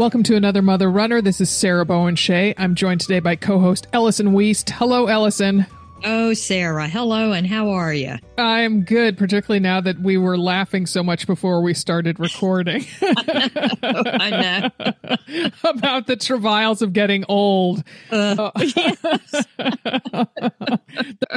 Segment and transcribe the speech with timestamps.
[0.00, 1.20] Welcome to another Mother Runner.
[1.20, 2.54] This is Sarah Bowen Shea.
[2.56, 4.70] I'm joined today by co-host Ellison Wiest.
[4.70, 5.66] Hello, Ellison.
[6.06, 6.88] Oh, Sarah.
[6.88, 8.14] Hello, and how are you?
[8.38, 12.86] I'm good, particularly now that we were laughing so much before we started recording.
[13.02, 15.50] I know.
[15.70, 17.84] About the travails of getting old.
[18.10, 20.28] Uh, the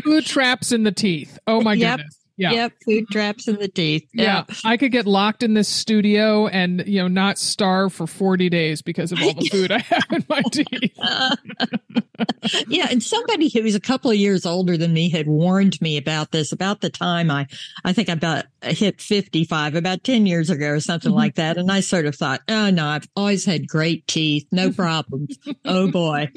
[0.05, 1.37] food traps in the teeth.
[1.47, 1.97] Oh, my Yep.
[1.97, 2.22] goodness.
[2.35, 2.51] Yeah.
[2.51, 4.07] Yep, food traps in the teeth.
[4.13, 8.49] Yeah, I could get locked in this studio and you know not starve for forty
[8.49, 10.97] days because of all the food I have in my teeth.
[12.67, 15.97] yeah, and somebody who was a couple of years older than me had warned me
[15.97, 17.47] about this about the time I,
[17.85, 21.15] I think I about hit 55, about 10 years ago or something Mhm.
[21.15, 21.57] like that.
[21.57, 25.37] And I sort of thought, oh no, I've always had great teeth, no problems.
[25.65, 26.29] oh boy.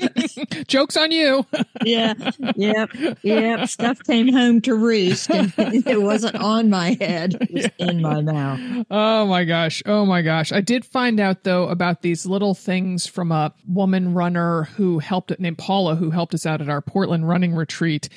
[0.66, 1.47] Jokes on you.
[1.84, 2.14] Yeah,
[2.56, 2.91] yep,
[3.22, 3.69] yep.
[3.69, 5.52] Stuff came home to roost and
[5.91, 8.87] it wasn't on my head, it was in my mouth.
[8.91, 9.83] Oh my gosh.
[9.87, 10.53] Oh my gosh.
[10.53, 15.39] I did find out though about these little things from a woman runner who helped
[15.39, 18.09] named Paula who helped us out at our Portland running retreat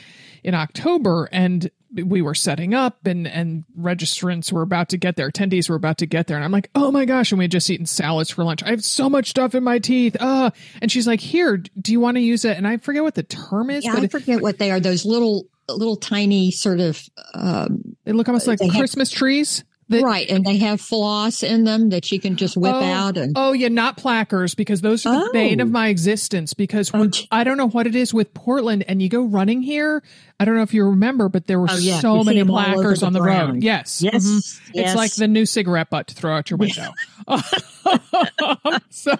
[0.43, 1.27] in October.
[1.31, 5.29] And we were setting up and and registrants were about to get there.
[5.29, 6.37] Attendees were about to get there.
[6.37, 7.31] And i'm like oh my gosh.
[7.31, 8.61] And we had just eaten salads for lunch.
[8.63, 10.15] I have so much stuff in my teeth.
[10.19, 12.57] Uh and she's like here do you want to use it?
[12.57, 14.79] And i forget what the term is Yeah, but I it, forget what they are.
[14.79, 17.01] Those little, little tiny sort of,
[17.33, 20.29] um, they look almost like they have- christmas trees that- right.
[20.29, 23.17] And they have floss in them that you can just whip oh, out.
[23.17, 25.33] And oh yeah, not plackers because those are the Oh.
[25.33, 26.53] bane of my existence.
[26.53, 27.11] Because Oh, when-.
[27.31, 30.03] I don't know what it is with Portland, and you go running here.
[30.39, 31.99] I don't know if you remember, but there were Oh, yeah.
[31.99, 33.25] so You many them all over plackers the on the road.
[33.25, 33.63] ground.
[33.63, 34.59] Yes, yes, Mhm.
[34.73, 34.85] yes.
[34.87, 36.91] It's like the new cigarette butt to throw out your window.
[38.89, 39.13] so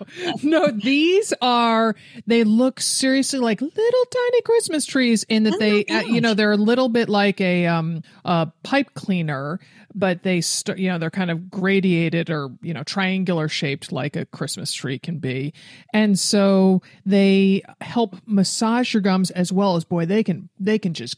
[0.44, 1.96] no, these are
[2.28, 6.34] they look seriously like little tiny Christmas trees in that Oh they uh, you know
[6.34, 9.60] they're a little bit like a um a pipe cleaner
[9.96, 14.16] but they st- you know they're kind of gradiated or you know triangular shaped like
[14.16, 15.54] a Christmas tree can be.
[15.94, 20.94] And so they help massage your gums as well as boy they can they can
[20.94, 21.09] just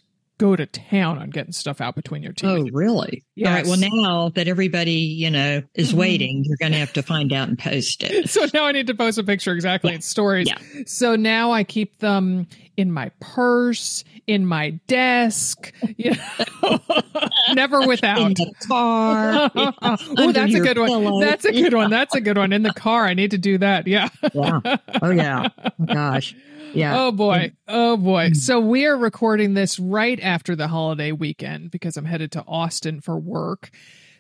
[0.42, 2.50] go to town on getting stuff out between your teeth.
[2.50, 3.24] Oh, really?
[3.46, 3.64] All right.
[3.66, 5.98] Well, now that everybody, you know, is Mhm.
[5.98, 8.28] waiting, you're going to have to find out and post it.
[8.32, 9.96] so now I need to post a picture exactly Yeah.
[9.98, 10.48] in stories.
[10.48, 10.58] Yeah.
[10.88, 16.16] So now I keep them in my purse, in my desk, you
[16.64, 16.80] know,
[17.54, 18.36] never In without.
[18.36, 19.52] the car.
[19.56, 20.88] oh, that's a good one.
[20.90, 21.20] pillow.
[21.22, 21.92] That's a good one.
[21.92, 22.52] That's a good one.
[22.52, 23.86] In the car, I need to do that.
[23.88, 24.10] Yeah.
[24.34, 24.60] yeah.
[25.04, 25.50] Oh, yeah.
[25.80, 26.36] Oh, gosh.
[26.74, 27.00] Yeah.
[27.00, 27.52] Oh boy.
[27.68, 28.30] Oh boy.
[28.30, 28.36] Mm.
[28.36, 33.02] So we are recording this right after the holiday weekend because I'm headed to Austin
[33.02, 33.70] for work.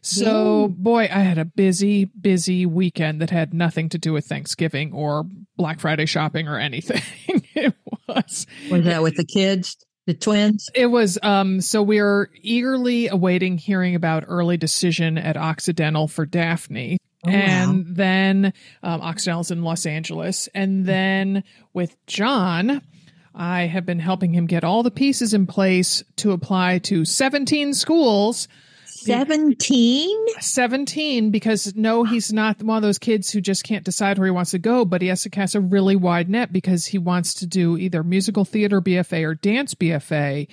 [0.03, 0.67] So, Yay.
[0.69, 5.25] boy, I had a busy, busy weekend that had nothing to do with Thanksgiving or
[5.57, 7.03] Black Friday shopping or anything.
[7.55, 7.75] it
[8.07, 10.69] was Was that with the kids, the twins?
[10.73, 16.97] it was um so we're eagerly awaiting hearing about early decision at Occidental for Daphne.
[17.25, 17.35] Oh, wow.
[17.35, 20.49] and then um, Occidental's in Los Angeles.
[20.55, 21.43] And then
[21.73, 22.81] with John,
[23.35, 27.73] I have been helping him get all the pieces in place to apply to 17
[27.73, 28.47] schools.
[28.85, 30.25] 17?
[30.39, 34.31] 17 because no, he's not one of those kids who just can't decide where he
[34.31, 37.35] wants to go, but he has to cast a really wide net because he wants
[37.35, 40.47] to do either musical theater BFA or dance BFA.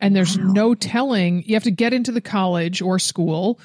[0.00, 0.52] And there's Wow.
[0.52, 1.44] no telling.
[1.46, 3.60] You have to get into the college or school,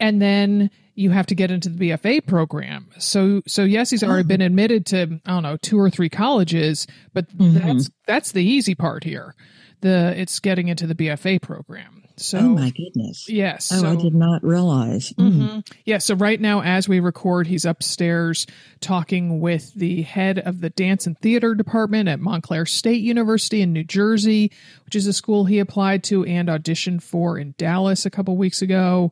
[0.00, 2.88] and then you have to get into the BFA program.
[2.98, 6.86] So, so yes, he's already been admitted to I don't know two or three colleges,
[7.14, 7.54] but Mhm.
[7.62, 9.34] that's that's the easy part here.
[9.80, 11.98] The it's getting into the BFA program.
[12.18, 13.26] So, oh, my goodness.
[13.30, 15.14] yes, Oh, I did not realize.
[15.14, 15.32] Mm.
[15.32, 15.66] Mhm.
[15.86, 15.96] Yeah.
[15.96, 18.46] So right now, as we record, he's upstairs
[18.80, 23.72] talking with the head of the dance and theater department at Montclair State University in
[23.72, 24.52] New Jersey,
[24.84, 28.60] which is a school he applied to and auditioned for in Dallas a couple weeks
[28.60, 29.10] ago.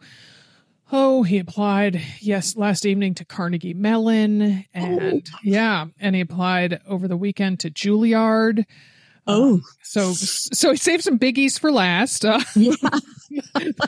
[0.93, 4.65] Oh, he applied, yes, last evening to Carnegie Mellon.
[4.75, 8.65] And yeah, and he applied over the weekend to Juilliard.
[9.27, 12.25] Oh, So, so he saved some biggies for last.
[12.31, 12.75] Uh, yeah.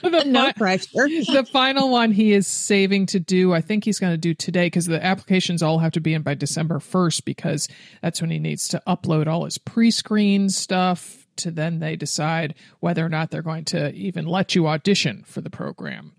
[0.03, 0.87] the no pressure.
[0.93, 4.67] the final one he is saving to do, I think he's going to do today
[4.67, 7.69] because the applications all have to be in by December 1st because
[8.03, 12.55] that's when he needs to upload all his pre screen stuff to then they decide
[12.81, 16.13] whether or not they're going to even let you audition for the program.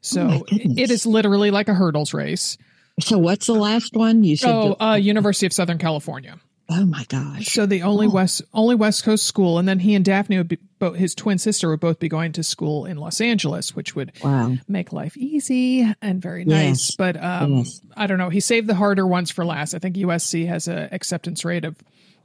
[0.00, 2.56] So Oh it is literally like a hurdles race.
[3.00, 4.24] So what's the last one?
[4.24, 4.50] You said.
[4.50, 6.36] Oh, the- uh, University of Southern California.
[6.72, 7.46] oh my gosh.
[7.48, 8.10] So the only Oh.
[8.10, 11.36] west only West Coast school, and then he and Daphne would be, both his twin
[11.38, 14.56] sister would both be going to school in Los Angeles, which would Wow.
[14.68, 16.64] make life easy and very Yes.
[16.68, 16.90] nice.
[16.96, 17.80] But um, Yes.
[17.96, 18.28] I don't know.
[18.30, 19.74] He saved the harder ones for last.
[19.74, 21.76] I think USC has a acceptance rate of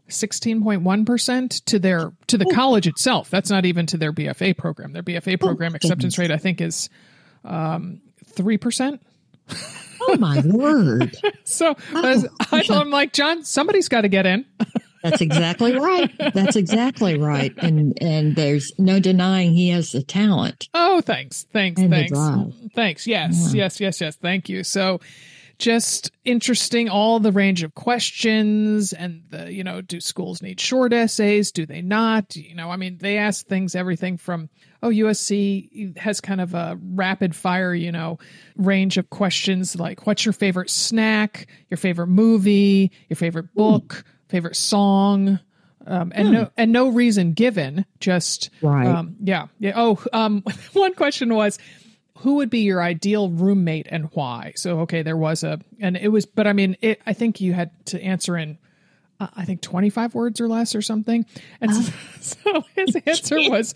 [0.08, 3.30] sixteen point one percent to their to the college itself.
[3.32, 4.94] That's not even to their BFA program.
[4.94, 6.90] Their BFA program acceptance rate, I think, is
[7.46, 9.02] um three percent.
[10.02, 11.16] Oh my word!
[11.44, 14.46] so oh, I, am like, John, somebody's got to get in.
[15.04, 16.12] That's exactly right.
[16.34, 17.54] That's exactly right.
[17.58, 20.68] And and there's no denying he has the talent.
[20.74, 22.12] Oh, thanks, thanks, thanks,
[22.74, 23.06] thanks.
[23.06, 23.64] Yes, yeah.
[23.64, 24.16] yes, yes, yes.
[24.16, 24.64] Thank you.
[24.64, 25.00] So
[25.58, 30.94] just interesting all the range of questions and the you know do schools need short
[30.94, 31.52] essays?
[31.52, 32.36] Do they not?
[32.36, 34.50] You know i mean they ask things everything from
[34.84, 38.20] oh usc has kind of a rapid fire you know
[38.56, 44.56] range of questions like what's your favorite snack your favorite movie your favorite book favorite
[44.56, 45.40] song
[45.88, 46.34] um, and hmm.
[46.34, 48.88] no and no reason given just right.
[48.88, 50.44] um, yeah yeah oh um,
[50.74, 51.60] one question was
[52.20, 54.54] who would be your ideal roommate and why?
[54.56, 57.54] So, okay, there was a, and it was, but I mean, it, I think you
[57.54, 58.58] had to answer in,
[59.20, 61.26] uh, I think 25 words or less or something.
[61.62, 63.76] And so, so his answer was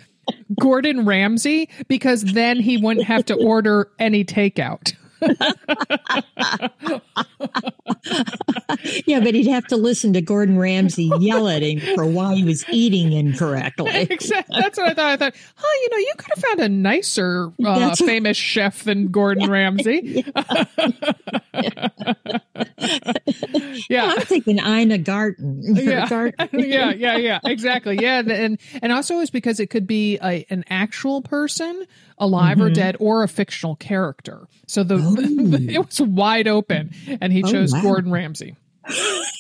[0.60, 4.94] Gordon Ramsay because then he wouldn't have to order any takeout.
[9.06, 12.44] yeah, but he'd have to listen to Gordon Ramsay yell at him for why he
[12.44, 13.90] was eating incorrectly.
[14.20, 14.60] Exactly.
[14.60, 15.10] That's what I thought.
[15.10, 19.10] I thought, oh, you know, you could have found a nicer uh, famous chef than
[19.10, 19.50] Gordon yeah.
[19.50, 20.26] Ramsay.
[23.90, 24.14] yeah.
[24.16, 25.76] I'm thinking Ina Garten.
[25.76, 26.08] Yeah.
[26.08, 26.60] Garten.
[26.60, 27.98] yeah, yeah, yeah, exactly.
[28.02, 31.86] Yeah, and and also is because it could be a, an actual person
[32.20, 32.68] alive mm-hmm.
[32.68, 34.48] or dead or a fictional character.
[34.68, 35.16] So the, oh.
[35.18, 36.92] it was wide open
[37.22, 37.82] and he oh, chose wow.
[37.82, 38.56] Gordon Ramsay.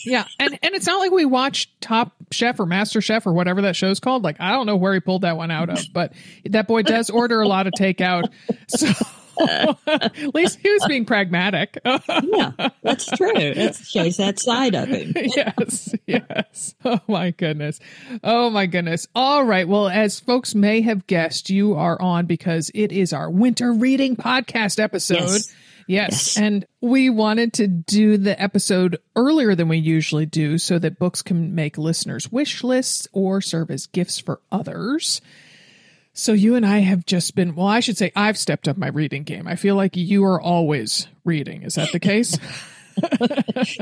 [0.05, 3.63] yeah, and and it's not like we watched Top Chef or Master Chef or whatever
[3.63, 4.23] that show's called.
[4.23, 6.13] Like I don't know where he pulled that one out of, but
[6.45, 8.31] that boy does order a lot of takeout.
[8.67, 8.87] So
[9.87, 11.79] At least he was being pragmatic.
[11.85, 12.51] yeah,
[12.83, 13.31] that's true.
[13.35, 15.13] It shows that side of him.
[15.15, 16.75] yes, yes.
[16.83, 17.79] Oh my goodness.
[18.23, 19.07] Oh my goodness.
[19.15, 19.67] All right.
[19.67, 24.15] Well, as folks may have guessed, you are on because it is our winter reading
[24.15, 25.19] podcast episode.
[25.19, 25.55] Yes.
[25.89, 26.11] Yes.
[26.11, 26.37] yes.
[26.37, 31.23] And we wanted to do the episode earlier than we usually do so that books
[31.23, 35.19] can make listeners' wish lists or serve as gifts for others.
[36.13, 38.89] So you and I have just been, well, I should say I've stepped up my
[38.89, 39.47] reading game.
[39.47, 41.63] I feel like you are always reading.
[41.63, 42.37] Is that the case?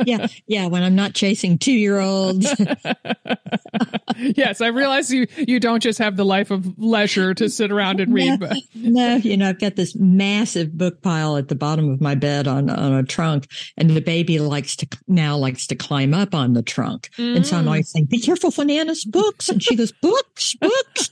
[0.05, 0.67] yeah, yeah.
[0.67, 2.53] When I'm not chasing two year olds.
[4.17, 7.99] yes, I realize you you don't just have the life of leisure to sit around
[7.99, 8.39] and read.
[8.39, 8.57] No, but.
[8.75, 12.47] no, you know, I've got this massive book pile at the bottom of my bed
[12.47, 13.47] on on a trunk,
[13.77, 17.35] and the baby likes to now likes to climb up on the trunk, mm.
[17.35, 17.67] and so I'm mm.
[17.67, 21.09] always saying, "Be careful for Nana's books," and she goes, "Books, books."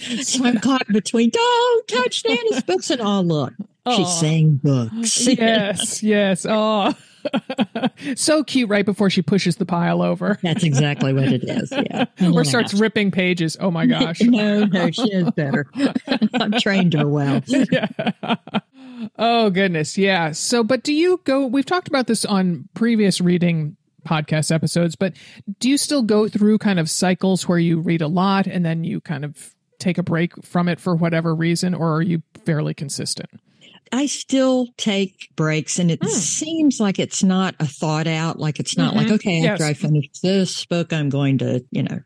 [0.22, 3.54] so I'm caught between, "Don't touch Nana's books," and oh look.
[3.88, 5.26] She's saying books.
[5.26, 6.46] yes, yes.
[6.48, 6.94] Oh,
[8.14, 10.38] so cute right before she pushes the pile over.
[10.42, 11.72] That's exactly what it is.
[11.72, 12.04] Yeah.
[12.32, 13.56] or starts ripping pages.
[13.60, 14.20] Oh my gosh.
[14.20, 15.66] no, no, she is better.
[16.34, 17.42] I've trained her well.
[17.46, 17.88] Yeah.
[19.16, 19.96] Oh goodness.
[19.96, 20.32] Yeah.
[20.32, 25.14] So, but do you go, we've talked about this on previous reading podcast episodes, but
[25.58, 28.84] do you still go through kind of cycles where you read a lot and then
[28.84, 32.74] you kind of take a break from it for whatever reason, or are you fairly
[32.74, 33.30] consistent?
[33.92, 36.08] I still take breaks and it mm.
[36.08, 39.04] seems like it's not a thought out, like it's not mm-hmm.
[39.04, 39.64] like, okay, after.
[39.64, 42.00] I finish this book, I'm going to, you know,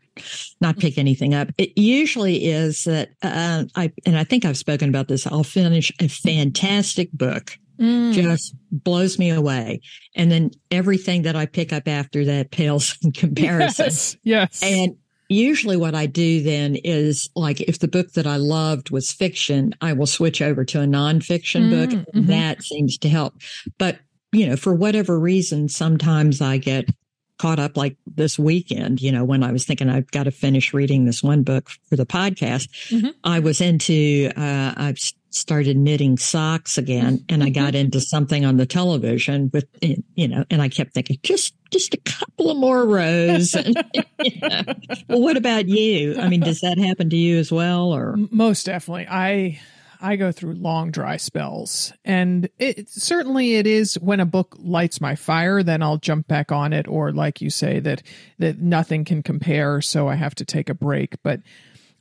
[0.61, 1.49] not pick anything up.
[1.57, 5.27] It usually is that, uh, I, and I think I've spoken about this.
[5.27, 7.57] I'll finish a fantastic book.
[7.77, 8.13] Mm.
[8.13, 9.81] just blows me away.
[10.15, 13.85] And then everything that I pick up after that pales in comparison.
[13.85, 14.17] Yes.
[14.23, 14.63] yes.
[14.63, 14.95] And
[15.29, 19.73] usually what I do then is like if the book that I loved was fiction,
[19.81, 21.89] I will switch over to a nonfiction mm, book.
[21.89, 22.25] Mm-hmm.
[22.27, 23.35] That seems to help.
[23.77, 23.99] But,
[24.31, 26.89] you know, for whatever reason, sometimes I get
[27.37, 30.73] caught up like this weekend, you know, when I was thinking I've got to finish
[30.73, 33.09] reading this one book for the podcast, mm-hmm.
[33.23, 34.99] I was into, uh, I've
[35.35, 37.33] started knitting socks again mm-hmm.
[37.33, 37.85] and I got mm-hmm.
[37.85, 41.93] into something on the television with, eh, you know, and I kept thinking just, just
[41.93, 43.53] a couple of more rows.
[43.55, 43.75] and,
[44.23, 44.63] you know.
[45.09, 46.17] Well, what about you?
[46.17, 48.15] I mean, does that happen to you as well or?
[48.31, 49.07] Most definitely.
[49.09, 49.59] I,
[49.99, 55.01] I go through long dry spells and it certainly it is when a book lights
[55.01, 58.03] my fire then I'll jump back on it or like you say that
[58.37, 61.39] that nothing can compare so I have to take a break but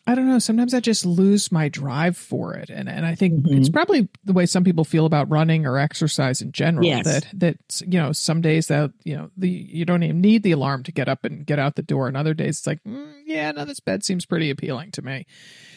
[0.07, 0.39] I don't know.
[0.39, 3.57] Sometimes I just lose my drive for it, and and I think mm-hmm.
[3.57, 6.85] it's probably the way some people feel about running or exercise in general.
[6.85, 7.05] Yes.
[7.07, 10.53] That that you know, some days that you know the you don't even need the
[10.53, 13.15] alarm to get up and get out the door, and other days it's like, mm,
[13.25, 15.27] yeah, no, this bed seems pretty appealing to me.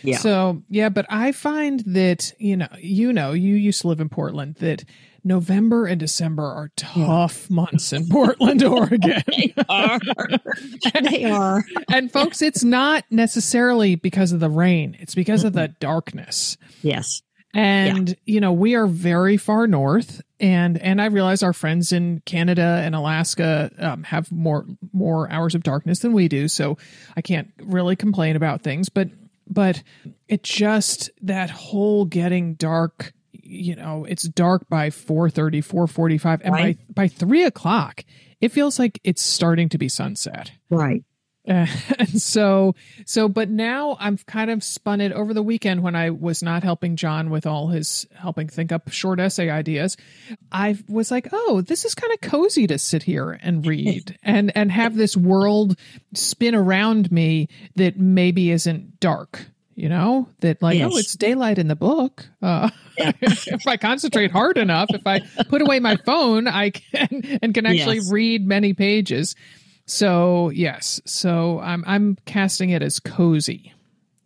[0.03, 0.17] Yeah.
[0.17, 4.10] So yeah, but I find that you know, you know, you used to live in
[4.10, 4.84] Portland that
[5.27, 7.55] November and December are tough yeah.
[7.55, 9.22] months in Portland, Oregon.
[9.27, 10.00] they are.
[11.03, 11.63] they are.
[11.91, 15.48] and folks, it's not necessarily because of the rain, it's because mm-hmm.
[15.48, 16.57] of the darkness.
[16.81, 17.22] Yes.
[17.53, 18.15] And, yeah.
[18.25, 22.81] you know, we are very far north and and I realize our friends in Canada
[22.84, 26.77] and Alaska um, have more more hours of darkness than we do, so
[27.15, 28.89] I can't really complain about things.
[28.89, 29.10] But
[29.48, 29.81] but
[30.27, 33.13] it just that whole getting dark
[33.48, 36.77] you know it's dark by 4.30 4.45 and right.
[36.94, 38.04] by by 3 o'clock
[38.39, 40.51] it feels like it's starting to be sunset.
[40.70, 41.04] Right.
[41.48, 41.66] Uh,
[42.00, 42.75] and so
[43.06, 46.62] so but now i've kind of spun it over the weekend when i was not
[46.62, 49.96] helping john with all his helping think up short essay ideas.
[50.51, 54.51] I was like oh this is kind of cozy to sit here and read and
[54.58, 55.80] and have this world
[56.13, 59.46] spin around me that maybe isn't dark
[59.77, 60.91] you know that like yes.
[60.91, 63.12] oh it's daylight in the book uh, yeah.
[63.22, 67.65] if i concentrate hard enough if i put away my phone i can and can
[67.65, 68.12] actually yes.
[68.12, 69.36] read many pages
[69.86, 73.72] so yes so i'm i'm casting it as cozy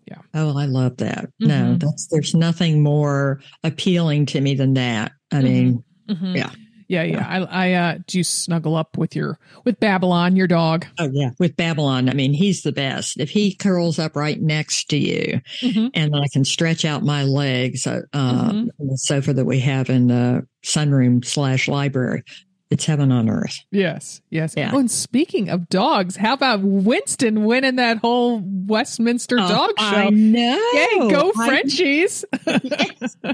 [0.05, 1.47] yeah oh i love that mm-hmm.
[1.47, 5.43] no that's there's nothing more appealing to me than that i mm-hmm.
[5.43, 6.35] mean mm-hmm.
[6.37, 6.51] yeah
[6.91, 7.25] yeah, yeah.
[7.25, 10.85] I, I uh, do you snuggle up with your with Babylon, your dog?
[10.99, 12.09] Oh yeah, with Babylon.
[12.09, 13.17] I mean, he's the best.
[13.17, 15.87] If he curls up right next to you, mm-hmm.
[15.93, 18.17] and I can stretch out my legs uh, mm-hmm.
[18.17, 22.23] on the sofa that we have in the sunroom slash library,
[22.71, 23.59] it's heaven on earth.
[23.69, 24.53] Yes, yes.
[24.55, 24.71] Yeah.
[24.73, 29.85] Oh, and speaking of dogs, how about Winston winning that whole Westminster oh, dog show?
[29.85, 30.71] I know.
[30.73, 32.23] Yay, go Frenchies!
[32.47, 33.17] Yes.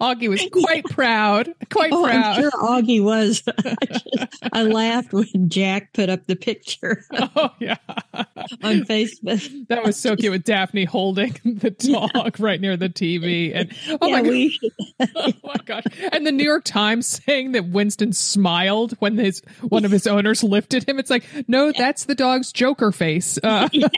[0.00, 1.52] Augie was quite proud.
[1.70, 2.36] Quite oh, proud.
[2.36, 3.42] I'm sure Augie was.
[3.48, 7.04] I, just, I laughed when Jack put up the picture.
[7.12, 7.76] oh yeah,
[8.14, 9.66] on Facebook.
[9.68, 12.30] That was so cute with Daphne holding the dog yeah.
[12.38, 16.44] right near the TV, and oh yeah, my god, oh my gosh, and the New
[16.44, 20.98] York Times saying that Winston smiled when his one of his owners lifted him.
[20.98, 23.38] It's like, no, that's the dog's Joker face.
[23.42, 23.68] Uh.
[23.82, 23.88] Yeah,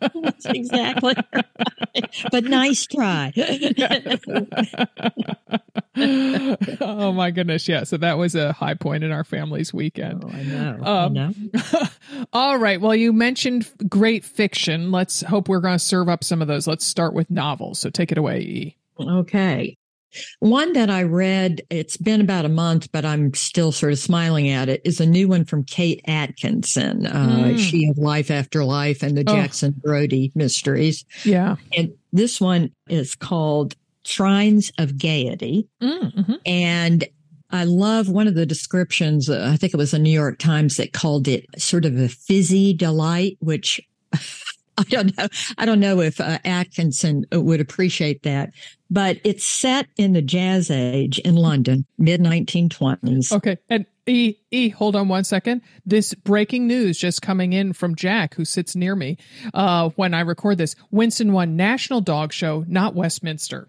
[0.46, 1.14] exactly.
[1.32, 1.44] Right.
[2.30, 3.32] But nice try.
[6.80, 7.84] oh my goodness, yeah.
[7.84, 10.24] So that was a high point in our family's weekend.
[10.24, 10.78] Oh, I know.
[10.82, 11.82] Um, I know.
[12.32, 12.80] all right.
[12.80, 14.90] Well, you mentioned great fiction.
[14.90, 16.66] Let's hope we're going to serve up some of those.
[16.66, 17.78] Let's start with novels.
[17.80, 18.76] So take it away, E.
[19.00, 19.76] Okay.
[20.40, 24.48] One that I read, it's been about a month, but I'm still sort of smiling
[24.48, 27.06] at it, is a new one from Kate Atkinson.
[27.06, 27.58] Uh, mm.
[27.58, 29.34] She of Life After Life and the oh.
[29.34, 31.04] Jackson Brodie mysteries.
[31.24, 31.56] Yeah.
[31.76, 35.68] And this one is called Shrines of Gaiety.
[35.82, 36.34] Mm-hmm.
[36.46, 37.04] And
[37.50, 39.28] I love one of the descriptions.
[39.28, 42.08] Uh, I think it was the New York Times that called it sort of a
[42.08, 43.80] fizzy delight, which
[44.82, 45.28] I don't know.
[45.58, 48.50] I don't know if uh, Atkinson would appreciate that,
[48.90, 53.32] but it's set in the jazz age in London, mid 1920s.
[53.32, 53.56] Okay.
[53.68, 55.62] And E, E, hold on one second.
[55.84, 59.18] This breaking news just coming in from Jack, who sits near me
[59.52, 60.74] uh, when I record this.
[60.90, 63.68] Winston won National Dog Show, not Westminster.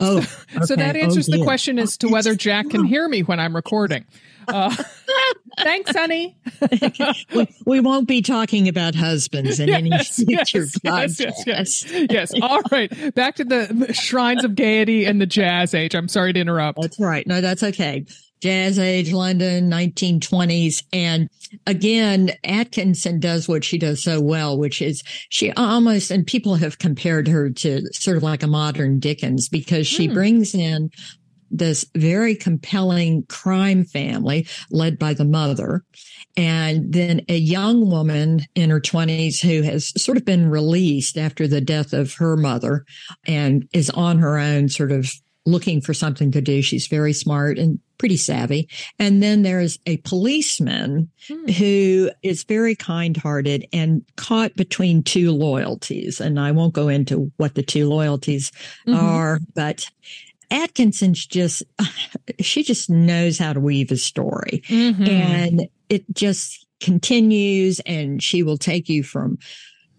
[0.00, 0.64] Oh, so, okay.
[0.64, 3.54] so that answers oh, the question as to whether Jack can hear me when I'm
[3.54, 4.04] recording.
[4.46, 4.74] Uh,
[5.58, 6.36] thanks, honey.
[7.34, 11.46] we, we, won't be talking about husbands in yes, any future yes, podcast.
[11.46, 12.32] Yes, yes, yes.
[12.42, 13.14] All right.
[13.14, 15.94] Back to the, the shrines of gaiety and the jazz age.
[15.94, 16.80] I'm sorry to interrupt.
[16.80, 17.26] That's right.
[17.26, 18.04] No, that's okay.
[18.40, 20.84] Jazz age, London, 1920s.
[20.92, 21.28] And
[21.66, 26.78] again, Atkinson does what she does so well, which is she almost, and people have
[26.78, 30.14] compared her to sort of like a modern Dickens because she hmm.
[30.14, 30.90] brings in
[31.50, 35.84] this very compelling crime family led by the mother.
[36.36, 41.48] And then a young woman in her 20s who has sort of been released after
[41.48, 42.84] the death of her mother
[43.26, 45.10] and is on her own, sort of
[45.46, 46.62] looking for something to do.
[46.62, 48.68] She's very smart and pretty savvy.
[48.98, 51.46] And then there's a policeman hmm.
[51.48, 56.20] who is very kind hearted and caught between two loyalties.
[56.20, 58.52] And I won't go into what the two loyalties
[58.86, 58.94] mm-hmm.
[58.94, 59.90] are, but
[60.50, 61.62] Atkinson's just,
[62.40, 64.62] she just knows how to weave a story.
[64.68, 65.04] Mm-hmm.
[65.04, 69.38] And it just continues and she will take you from,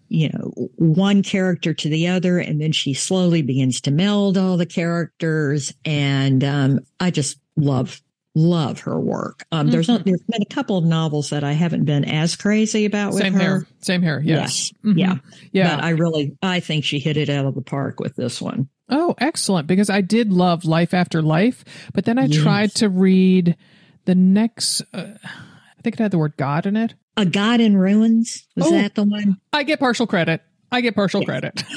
[0.08, 2.38] you know, one character to the other.
[2.38, 5.72] And then she slowly begins to meld all the characters.
[5.84, 8.00] And um, I just love
[8.34, 9.44] love her work.
[9.50, 9.72] Um, mm-hmm.
[9.72, 13.12] There's not, there's been a couple of novels that I haven't been as crazy about
[13.12, 13.40] with Same her.
[13.40, 13.66] here.
[13.80, 14.20] Same here.
[14.24, 14.70] Yes.
[14.70, 14.72] yes.
[14.84, 14.98] Mm-hmm.
[14.98, 15.14] Yeah.
[15.52, 15.76] Yeah.
[15.76, 18.68] But I really, I think she hit it out of the park with this one.
[18.90, 19.66] Oh, excellent.
[19.66, 22.42] Because I did love Life After Life, but then I yes.
[22.42, 23.56] tried to read
[24.04, 26.94] the next, uh, I think it had the word God in it.
[27.16, 28.46] A God in Ruins?
[28.56, 29.38] Was oh, that the one?
[29.52, 30.42] I get partial credit.
[30.72, 31.28] I get partial yes.
[31.28, 31.64] credit.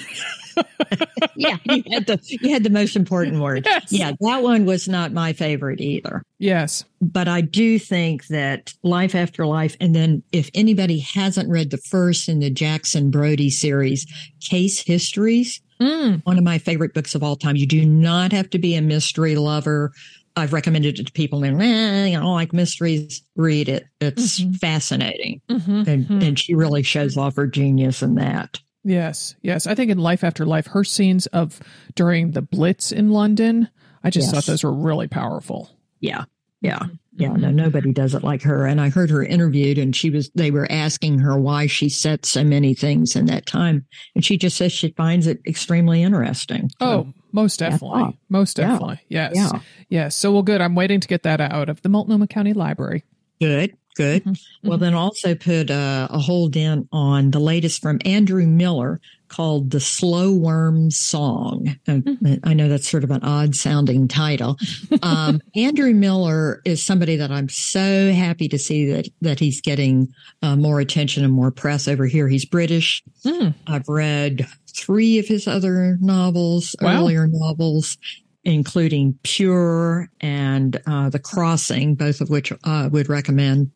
[1.35, 3.65] yeah, you had the you had the most important word.
[3.65, 3.91] Yes.
[3.91, 6.23] Yeah, that one was not my favorite either.
[6.39, 6.85] Yes.
[7.01, 11.77] But I do think that Life After Life, and then if anybody hasn't read the
[11.77, 14.05] first in the Jackson Brodie series,
[14.41, 16.25] Case Histories, Mm.
[16.25, 17.55] One of my favorite books of all time.
[17.55, 19.91] You do not have to be a mystery lover.
[20.35, 23.23] I've recommended it to people and eh, you know, like mysteries.
[23.35, 23.85] Read it.
[24.01, 24.53] It's mm-hmm.
[24.53, 25.41] fascinating.
[25.49, 25.71] Mm-hmm.
[25.71, 26.21] And, mm-hmm.
[26.21, 28.59] and she really shows off her genius in that.
[28.83, 29.65] Yes, yes.
[29.65, 31.61] I think in Life After Life, her scenes of
[31.95, 33.69] during the Blitz in London,
[34.03, 34.33] I just yes.
[34.33, 35.69] thought those were really powerful.
[36.01, 36.25] Yeah,
[36.63, 36.79] yeah.
[37.15, 38.65] Yeah, no, nobody does it like her.
[38.65, 42.25] And I heard her interviewed and she was, they were asking her why she set
[42.25, 43.85] so many things in that time.
[44.15, 46.71] And she just says she finds it extremely interesting.
[46.79, 48.17] So, oh, most definitely.
[48.29, 48.99] Most definitely.
[49.09, 49.29] Yeah.
[49.31, 49.51] Yes.
[49.53, 49.59] Yeah.
[49.89, 50.15] Yes.
[50.15, 50.59] So, well, good.
[50.59, 53.03] I'm waiting to get that out of the Multnomah County Library.
[53.39, 53.77] Good.
[53.95, 54.23] Good.
[54.23, 54.67] Mm-hmm.
[54.67, 58.99] Well, then also put uh, a hold in on the latest from Andrew Miller
[59.33, 61.75] called The Slow Worm Song.
[61.87, 62.35] Mm-hmm.
[62.43, 64.57] I know that's sort of an odd sounding title.
[65.01, 70.13] Um, Andrew Miller is somebody that I'm so happy to see that, that he's getting
[70.43, 72.27] uh, more attention and more press over here.
[72.27, 73.01] He's British.
[73.25, 73.55] Mm.
[73.65, 76.99] I've read three of his other novels, wow.
[76.99, 77.97] earlier novels
[78.45, 83.71] including Pure and uh, The Crossing, both of which I uh, would recommend.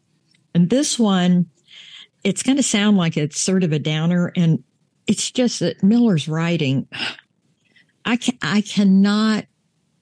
[0.54, 1.46] And this one,
[2.26, 4.34] it's going to sound like it's sort of a downer.
[4.36, 4.62] And
[5.08, 6.88] it's just that Miller's writing,
[8.06, 9.46] I can, I cannot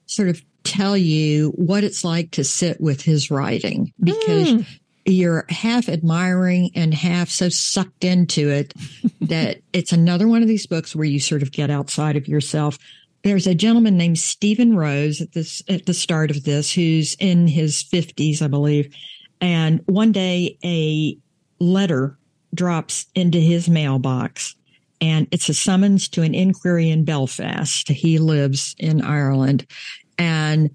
[0.06, 4.66] sort of tell you what it's like to sit with his writing because mm.
[5.04, 8.74] you're half admiring and half so sucked into it
[9.20, 12.78] that it's another one of these books where you sort of get outside of yourself.
[13.22, 17.46] There's a gentleman named Stephen Rose at this at the start of this who's in
[17.46, 18.94] his 50s, I believe,
[19.40, 21.16] and one day a
[21.58, 22.18] letter
[22.54, 24.55] drops into his mailbox
[25.00, 27.88] and it's a summons to an inquiry in Belfast.
[27.88, 29.66] He lives in Ireland
[30.18, 30.70] and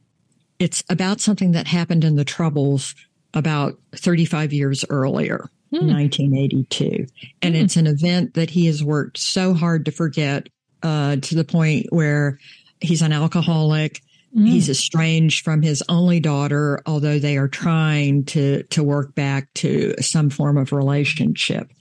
[0.60, 2.94] it's about something that happened in the Troubles
[3.34, 5.92] about 35 years earlier, mm.
[5.92, 7.08] 1982.
[7.42, 7.64] And mm.
[7.64, 10.48] it's an event that he has worked so hard to forget
[10.84, 12.38] uh, to the point where
[12.80, 14.02] he's an alcoholic.
[14.38, 14.48] Mm.
[14.48, 19.96] He's estranged from his only daughter, although they are trying to to work back to
[20.00, 21.72] some form of relationship.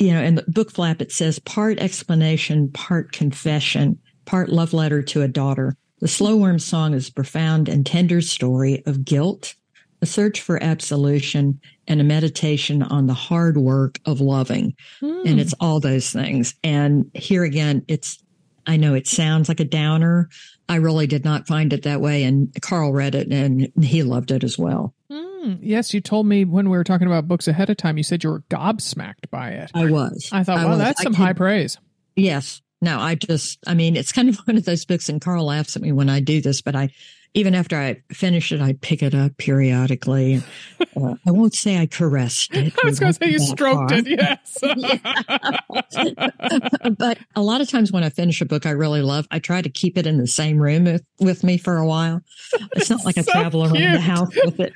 [0.00, 5.02] You know, in the book flap it says part explanation, part confession, part love letter
[5.02, 5.76] to a daughter.
[6.00, 9.54] The slow worm song is a profound and tender story of guilt,
[10.00, 14.74] a search for absolution, and a meditation on the hard work of loving.
[15.02, 15.26] Mm.
[15.26, 16.54] And it's all those things.
[16.64, 18.24] And here again, it's
[18.66, 20.30] I know it sounds like a downer.
[20.68, 22.24] I really did not find it that way.
[22.24, 24.94] And Carl read it and he loved it as well.
[25.10, 25.29] Mm,
[25.60, 28.24] yes, you told me when we were talking about books ahead of time, you said
[28.24, 29.70] you were gobsmacked by it.
[29.74, 30.28] I was.
[30.32, 31.78] I thought, well, that's some high praise.
[32.16, 32.62] Yes.
[32.82, 35.76] No, I just, I mean, it's kind of one of those books, and Carl laughs
[35.76, 36.90] at me when I do this, but I
[37.34, 40.42] even after I finish it, I pick it up periodically.
[40.96, 42.74] Uh, I won't say I caressed it.
[42.82, 43.98] I was going to say you stroked far.
[44.00, 44.58] it, yes.
[46.98, 49.62] but a lot of times when I finish a book I really love, I try
[49.62, 52.22] to keep it in the same room with, with me for a while.
[52.74, 53.92] It's not like so I travel around cute.
[53.92, 54.72] the house with it.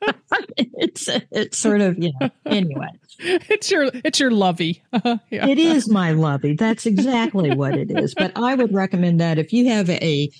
[0.56, 5.46] it's it's sort of you know anyway it's your it's your lovey uh, yeah.
[5.46, 9.52] it is my lovey that's exactly what it is but i would recommend that if
[9.52, 10.30] you have a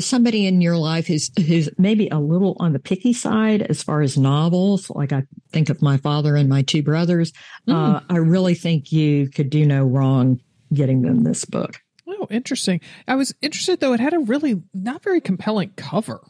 [0.00, 4.00] somebody in your life who's who's maybe a little on the picky side as far
[4.02, 7.32] as novels, like I think of my father and my two brothers,
[7.68, 7.74] mm.
[7.74, 10.40] uh, I really think you could do no wrong
[10.72, 11.80] getting them this book.
[12.06, 12.80] Oh, interesting.
[13.06, 16.20] I was interested though; it had a really not very compelling cover.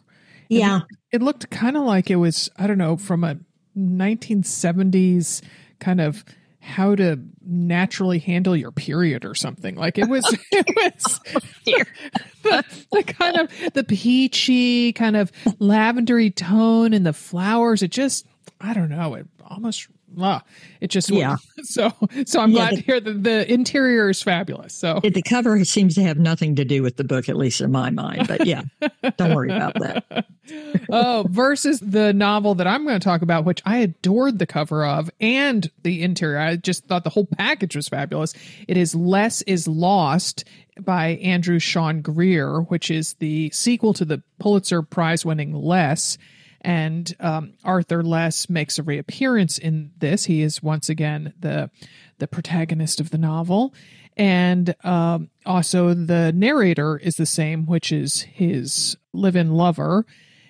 [0.48, 0.80] Yeah,
[1.10, 3.38] it, it looked kind of like it was I don't know from a
[3.76, 5.42] 1970s
[5.80, 6.24] kind of
[6.64, 9.74] how to naturally handle your period or something.
[9.74, 11.40] Like it was, it was oh,
[12.42, 15.30] the, the, kind of the peachy kind of
[15.60, 17.82] lavendery tone and the flowers.
[17.82, 18.26] It just,
[18.60, 19.14] I don't know.
[19.14, 19.88] It almost
[20.20, 20.42] ah,
[20.80, 21.36] it just yeah.
[21.64, 21.92] So
[22.26, 24.74] so I'm yeah, glad the, to hear that the interior is fabulous.
[24.74, 27.72] So the cover seems to have nothing to do with the book, at least in
[27.72, 28.28] my mind.
[28.28, 28.62] But yeah,
[29.16, 30.26] don't worry about that.
[30.90, 34.84] oh, versus the novel that I'm going to talk about, which I adored the cover
[34.84, 36.38] of and the interior.
[36.38, 38.34] I just thought the whole package was fabulous.
[38.68, 40.44] It is Less is Lost
[40.80, 46.18] by Andrew Sean Greer, which is the sequel to the Pulitzer Prize winning Less
[46.64, 50.24] and um, Arthur Less makes a reappearance in this.
[50.24, 51.70] He is once again the
[52.18, 53.74] the protagonist of the novel,
[54.16, 60.06] and um, also the narrator is the same, which is his live-in lover.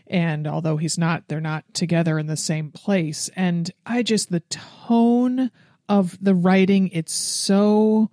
[0.06, 3.30] And although he's not, they're not together in the same place.
[3.34, 5.50] And I just the tone
[5.88, 8.10] of the writing, it's so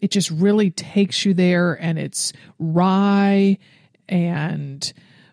[0.00, 3.58] it just really takes you there, and it's wry
[4.08, 4.92] and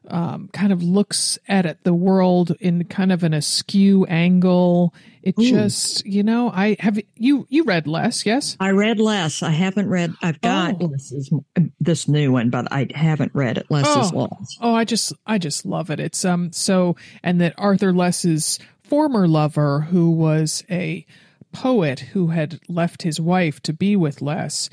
[0.10, 4.94] um, kind of looks at it, the world in kind of an askew angle.
[5.24, 5.50] It Ooh.
[5.50, 8.56] just, you know, I have you you read less, yes?
[8.60, 9.44] I read less.
[9.44, 10.14] I haven't read.
[10.22, 10.86] I've got Oh.
[10.86, 11.32] Less's,
[11.80, 13.68] this new one, but I haven't read it.
[13.70, 14.18] Less's Oh.
[14.30, 14.58] Lost.
[14.62, 16.00] Oh, I just I just love it.
[16.00, 21.06] It's um so and that Arthur Less's former lover who was a
[21.52, 24.70] poet who had left his wife to be with Less.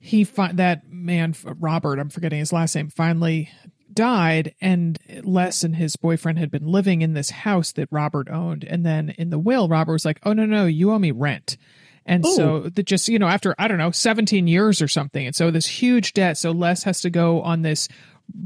[0.00, 3.50] he fi- that man Robert, I'm forgetting his last name, finally
[3.98, 8.62] died and Less and his boyfriend had been living in this house that Robert owned
[8.62, 11.56] and then in the will Robert was like, "Oh no, no, you owe me rent."
[12.06, 15.34] And so the just you know after I don't know 17 years or something and
[15.34, 17.88] so this huge debt so Less has to go on this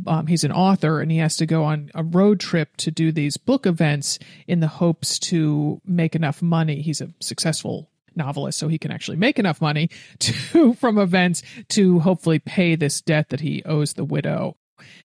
[0.06, 3.12] um, he's an author and he has to go on a road trip to do
[3.12, 6.80] these book events in the hopes to make enough money.
[6.80, 11.98] He's a successful novelist, so he can actually make enough money to from events to
[11.98, 14.56] hopefully pay this debt that he owes the widow.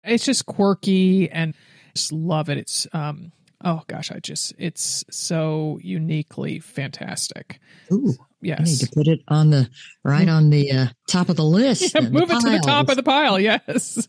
[0.04, 1.54] It's just quirky and
[1.96, 2.58] just love it.
[2.58, 3.32] It's um
[3.64, 7.60] oh gosh, I just it's so uniquely fantastic.
[7.92, 8.14] Ooh,
[8.44, 9.68] I need to put it on the
[10.04, 11.94] right on the uh, top of the list.
[11.96, 13.40] Yeah, then, move it to the top of the pile.
[13.40, 14.08] Yes.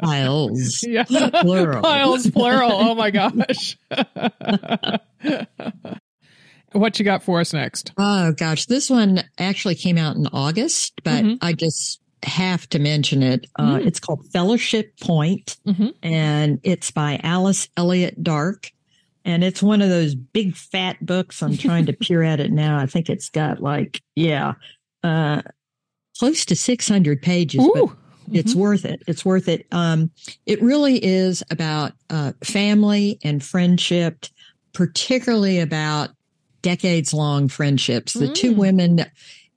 [0.00, 0.82] piles.
[0.88, 1.04] yeah.
[1.04, 1.82] Plural.
[1.82, 2.70] Piles plural.
[2.72, 3.76] Oh my gosh.
[6.72, 7.92] what you got for us next?
[7.98, 11.38] Oh gosh, this one actually came out in August, but Mhm.
[11.40, 13.46] I just have to mention it.
[13.58, 13.86] Uh, Mm.
[13.86, 15.94] It's called Fellowship Point, Mhm.
[16.02, 18.70] and it's by Alice Elliott Dark.
[19.24, 21.42] And it's one of those big fat books.
[21.42, 22.78] I'm trying to peer at it now.
[22.78, 24.54] I think it's got like, yeah,
[25.02, 25.42] uh,
[26.18, 27.96] close to 600 pages, but Ooh.
[28.32, 29.02] it's worth it.
[29.08, 29.66] It's worth it.
[29.72, 30.10] Um,
[30.46, 34.26] it really is about uh, family and friendship,
[34.72, 36.10] particularly about
[36.62, 38.12] decades long friendships.
[38.14, 38.56] The two Mm.
[38.56, 39.06] women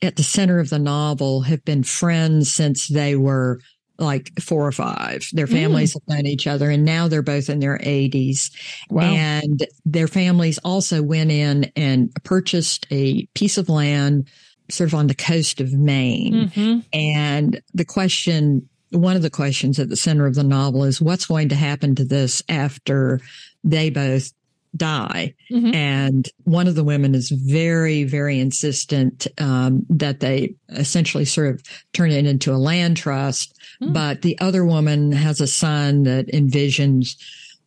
[0.01, 3.59] at the center of the novel have been friends since they were
[3.97, 5.27] like four or five.
[5.33, 5.51] Their Mm.
[5.51, 8.49] families have known each other and now they're both in their 80s.
[8.89, 9.03] Wow.
[9.13, 14.29] And their families also went in and purchased a piece of land
[14.71, 16.49] sort of on the coast of Maine.
[16.55, 16.85] Mhm.
[16.93, 21.25] And the question, one of the questions at the center of the novel is what's
[21.25, 23.19] going to happen to this after
[23.65, 24.31] they both
[24.75, 25.34] die?
[25.51, 25.73] Mhm.
[25.73, 31.62] And one of the women is very, very insistent um, that they essentially sort of
[31.93, 33.53] turn it into a land trust.
[33.82, 33.93] Hmm.
[33.93, 37.15] But the other woman has a son that envisions,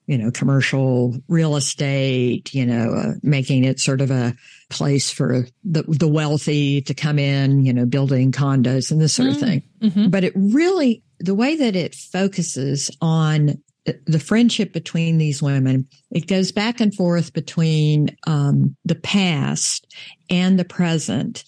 [0.07, 4.35] you know, commercial real estate, you know, uh, making it sort of a
[4.69, 9.29] place for the, the wealthy to come in, you know, building condos and this sort
[9.29, 9.41] of Mm.
[9.41, 9.63] thing.
[9.83, 10.11] Mhm.
[10.11, 16.27] But it really, the way that it focuses on the friendship between these women, it
[16.27, 19.93] goes back and forth between um, the past
[20.31, 21.45] and the present.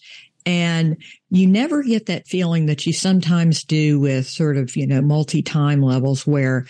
[0.46, 0.96] And
[1.30, 5.42] you never get that feeling that you sometimes do with sort of, you know, multi
[5.42, 6.66] time levels where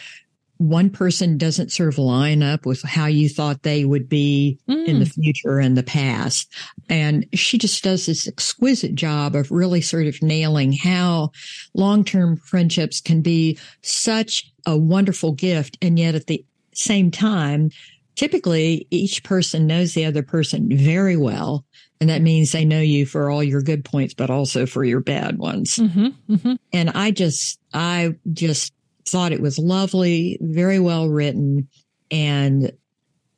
[0.59, 5.01] one person doesn't sort of line up with how you thought they would be in
[5.01, 5.15] the Mm.
[5.15, 6.49] future and the past.
[6.89, 11.33] And she just does this exquisite job of really sort of nailing how
[11.75, 15.77] long term friendships can be such a wonderful gift.
[15.83, 17.71] And yet at the same time,
[18.15, 21.65] typically each person knows the other person very well.
[22.01, 25.01] And that means they know you for all your good points, but also for your
[25.01, 25.77] bad ones.
[25.77, 26.15] Mhm.
[26.29, 26.59] Mhm.
[26.73, 28.73] And I just, I just
[29.07, 31.69] thought it was lovely, very well written,
[32.11, 32.73] and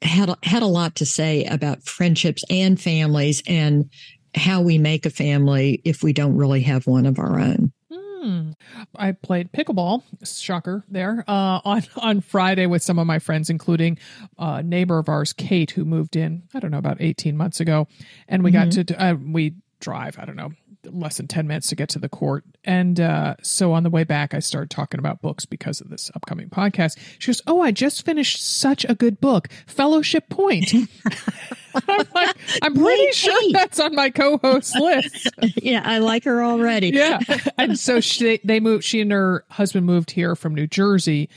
[0.03, 3.91] had had a lot to say about friendships and families and
[4.35, 7.73] how we make a family if we don't really have one of our own.
[7.91, 8.51] Hmm.
[8.95, 13.99] I played pickleball, shocker there, uh, on on Friday with some of my friends, including
[14.39, 17.87] a neighbor of ours, Kate, who moved in, I don't know, about 18 months ago.
[18.29, 20.53] And we got to, uh, we drive, I don't know,
[20.91, 22.45] less than 10 minutes to get to the court.
[22.65, 26.11] And uh, so on the way back, I started talking about books because of this
[26.15, 26.99] upcoming podcast.
[27.19, 30.73] She goes, Oh, I just finished such a good book, Fellowship Point.
[31.89, 33.53] I'm like, I'm pretty Wait, sure wait.
[33.53, 35.29] that's on my co host list.
[35.63, 36.89] yeah, I like her already.
[36.89, 37.21] yeah
[37.59, 41.29] and so she they moved she and her husband moved here from new jersey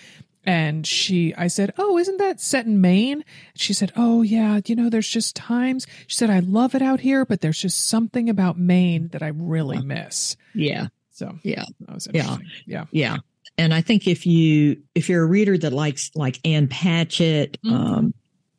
[0.50, 3.24] and she i said oh isn't that set in maine
[3.56, 7.00] she said oh yeah you know there's just times she said i love it out
[7.00, 10.88] here but there's just something about maine that i really miss Yeah.
[11.12, 11.66] so Yeah.
[11.82, 12.38] that was Yeah.
[12.66, 13.18] yeah Yeah.
[13.58, 17.72] And I think if you if you're a reader that likes like Ann Patchett, Mhm.
[17.74, 18.14] um,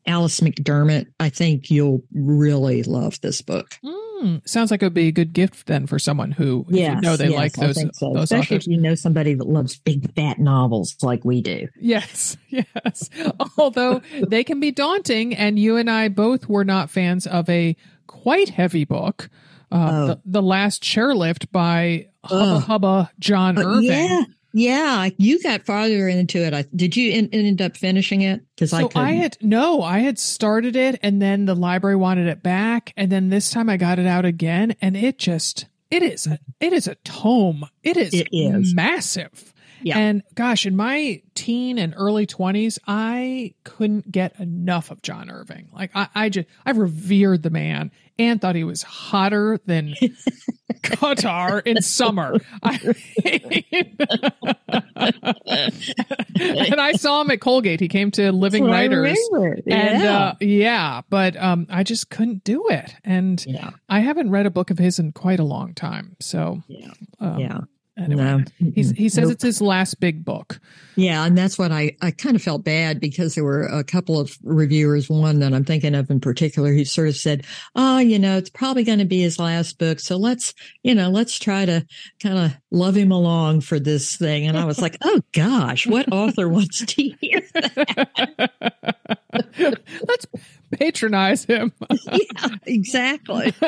[0.06, 3.78] Alice McDermott, I think you'll really love this book.
[4.22, 7.00] Mm, sounds like it would be a good gift then for someone who if you
[7.00, 8.12] know they yes, like those so.
[8.12, 11.68] those Especially authors if you know somebody that loves big fat novels like we do.
[11.80, 13.08] Yes, yes.
[13.56, 17.76] Although they can be daunting, and you and I both were not fans of a
[18.06, 19.30] quite heavy book,
[19.72, 20.06] uh, Oh.
[20.08, 22.62] the, the Last Chairlift by Hubba Ugh.
[22.64, 23.84] Hubba John But Irving.
[23.88, 26.52] yeah, Yeah, you got farther into it.
[26.52, 28.42] I, did you in, end up finishing it?
[28.54, 32.26] Because so I, I had no, I had started it, and then the library wanted
[32.26, 36.02] it back, and then this time I got it out again, and it just it
[36.02, 37.66] is a, it is a tome.
[37.82, 38.74] It is, it is.
[38.74, 39.52] massive.
[39.82, 39.98] Yeah.
[39.98, 45.70] And gosh, in my teen and early 20s, I couldn't get enough of John Irving.
[45.72, 49.94] Like I, I just I revered the man and thought he was hotter than
[50.82, 52.36] Qatar in summer.
[52.62, 52.76] I
[56.70, 57.80] and I saw him at Colgate.
[57.80, 59.18] He came to Living Writers.
[59.66, 59.76] Yeah.
[59.76, 62.94] And uh, yeah, but um, I just couldn't do it.
[63.04, 63.70] And yeah.
[63.88, 66.16] I haven't read a book of his in quite a long time.
[66.20, 66.92] So yeah.
[67.18, 67.60] Um, yeah.
[68.00, 68.44] Anyway, no.
[68.74, 69.32] He's, he says nope.
[69.32, 70.58] it's his last big book.
[70.96, 74.18] Yeah, and that's what I, I kind of felt bad because there were a couple
[74.18, 77.44] of reviewers, one that I'm thinking of in particular, he sort of said,
[77.76, 80.00] oh, you know, it's probably going to be his last book.
[80.00, 81.86] So let's, you know, let's try to
[82.22, 84.46] kind of love him along for this thing.
[84.46, 89.18] And I was like, oh gosh, what author wants to hear that?
[89.58, 90.26] let's
[90.72, 91.72] patronize him.
[92.12, 93.52] yeah, exactly.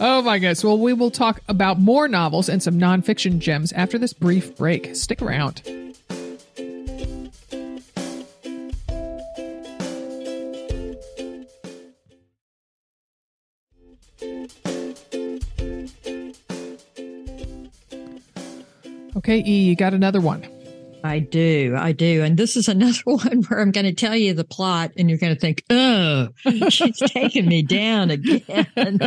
[0.00, 0.64] oh my goodness.
[0.64, 4.94] Well, we will talk about more novels and some nonfiction gems after this brief break.
[4.96, 5.62] Stick around.
[19.14, 20.44] Okay, E, you got another one.
[21.04, 21.74] I do.
[21.76, 22.22] I do.
[22.22, 25.18] And this is another one where I'm going to tell you the plot and you're
[25.18, 26.28] going to think, oh,
[26.68, 28.66] she's taking me down again.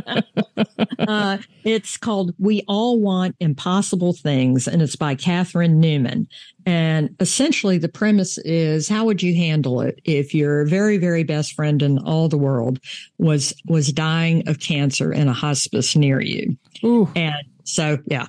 [1.00, 6.28] uh, it's called We All Want Impossible Things and it's by Catherine Newman.
[6.66, 11.54] And essentially the premise is how would you handle it if your very, very best
[11.54, 12.80] friend in all the world
[13.18, 16.58] was, was dying of cancer in a hospice near you?
[16.84, 17.10] Ooh.
[17.16, 18.28] And so, yeah.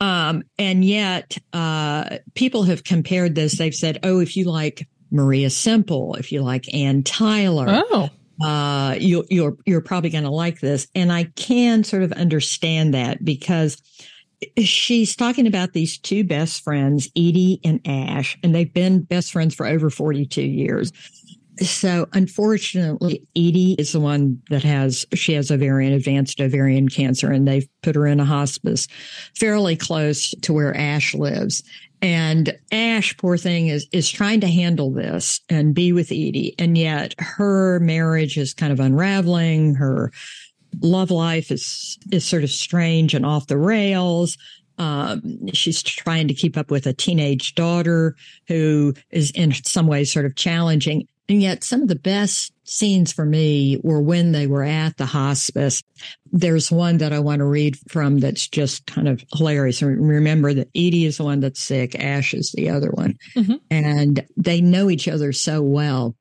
[0.00, 3.58] Um, and yet, uh, people have compared this.
[3.58, 8.08] They've said, oh, if you like Maria Semple, if you like Anne Tyler, oh.
[8.42, 10.88] uh, you, you're, you're probably going to like this.
[10.94, 13.80] And I can sort of understand that because
[14.58, 19.54] she's talking about these two best friends, Edie and Ash, and they've been best friends
[19.54, 20.92] for over 42 years.
[21.60, 27.46] So unfortunately, Edie is the one that has, she has ovarian, advanced ovarian cancer, and
[27.46, 28.88] they've put her in a hospice
[29.36, 31.62] fairly close to where Ash lives.
[32.00, 36.54] And Ash, poor thing, is, is trying to handle this and be with Edie.
[36.58, 39.74] And yet her marriage is kind of unraveling.
[39.74, 40.12] Her
[40.80, 44.38] love life is, is sort of strange and off the rails.
[44.78, 48.16] Um, she's trying to keep up with a teenage daughter
[48.48, 51.06] who is in some ways sort of challenging.
[51.30, 55.06] And yet some of the best scenes for me were when they were at the
[55.06, 55.80] hospice.
[56.32, 59.80] There's one that I want to read from that's just kind of hilarious.
[59.80, 61.94] Remember that Edie is the one that's sick.
[61.94, 63.16] Ash is the other one.
[63.36, 63.54] Mm-hmm.
[63.70, 66.16] And they know each other so well.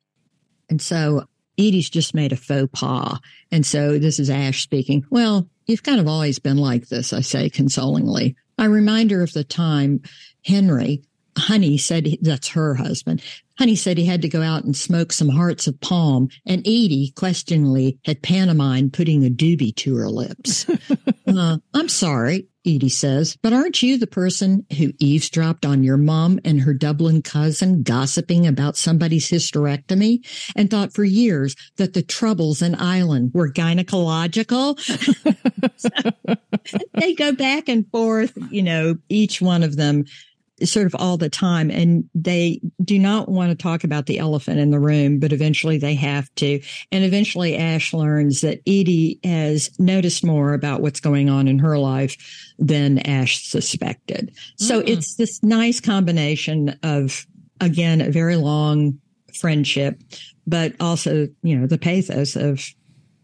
[0.70, 1.26] And so
[1.58, 3.20] Edie's just made a faux pas.
[3.52, 5.04] And so this is Ash speaking.
[5.10, 8.36] Well, you've kind of always been like this, I say consolingly.
[8.60, 10.04] I remind her of the time
[10.46, 11.02] Henry,
[11.40, 13.22] Honey said that's her husband.
[13.58, 17.12] Honey said he had to go out and smoke some hearts of palm, and Edie
[17.16, 20.66] questioningly had pantomimed putting a doobie to her lips.
[21.28, 26.40] uh, I'm sorry, Edie says, but aren't you the person who eavesdropped on your mom
[26.46, 30.26] and her Dublin cousin gossiping about somebody's hysterectomy
[30.56, 34.80] and thought for years that the troubles in Ireland were gynecological?
[35.76, 36.36] so,
[36.94, 40.06] they go back and forth, you know, each one of them
[40.64, 44.60] sort of all the time and they do not want to talk about the elephant
[44.60, 46.62] in the room, but eventually they have to.
[46.92, 51.78] And eventually Ash learns that Edie has noticed more about what's going on in her
[51.78, 52.18] life
[52.58, 54.36] than Ash suspected.
[54.58, 54.90] So mm-hmm.
[54.90, 57.26] it's this nice combination of,
[57.62, 59.00] again, a very long
[59.40, 60.02] friendship,
[60.48, 62.66] but also, you know, the pathos of,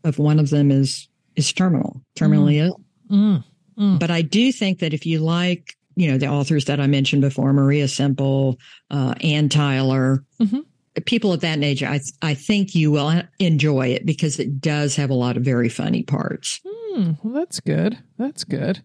[0.04, 2.67] of one of them is, is terminal, terminally mm.
[2.67, 2.82] ill.
[3.12, 3.43] Mm.
[3.78, 4.00] Mm.
[4.00, 7.21] But I do think that if you like you know, the authors that I mentioned
[7.21, 8.58] before, Maria Semple,
[8.91, 10.60] uh, Anne Tyler, mm-hmm.
[11.05, 15.10] people of that nature, I, I think you will enjoy it because it does have
[15.10, 16.62] a lot of very funny parts.
[16.65, 17.97] Mm, well, that's good.
[18.17, 18.81] That's good.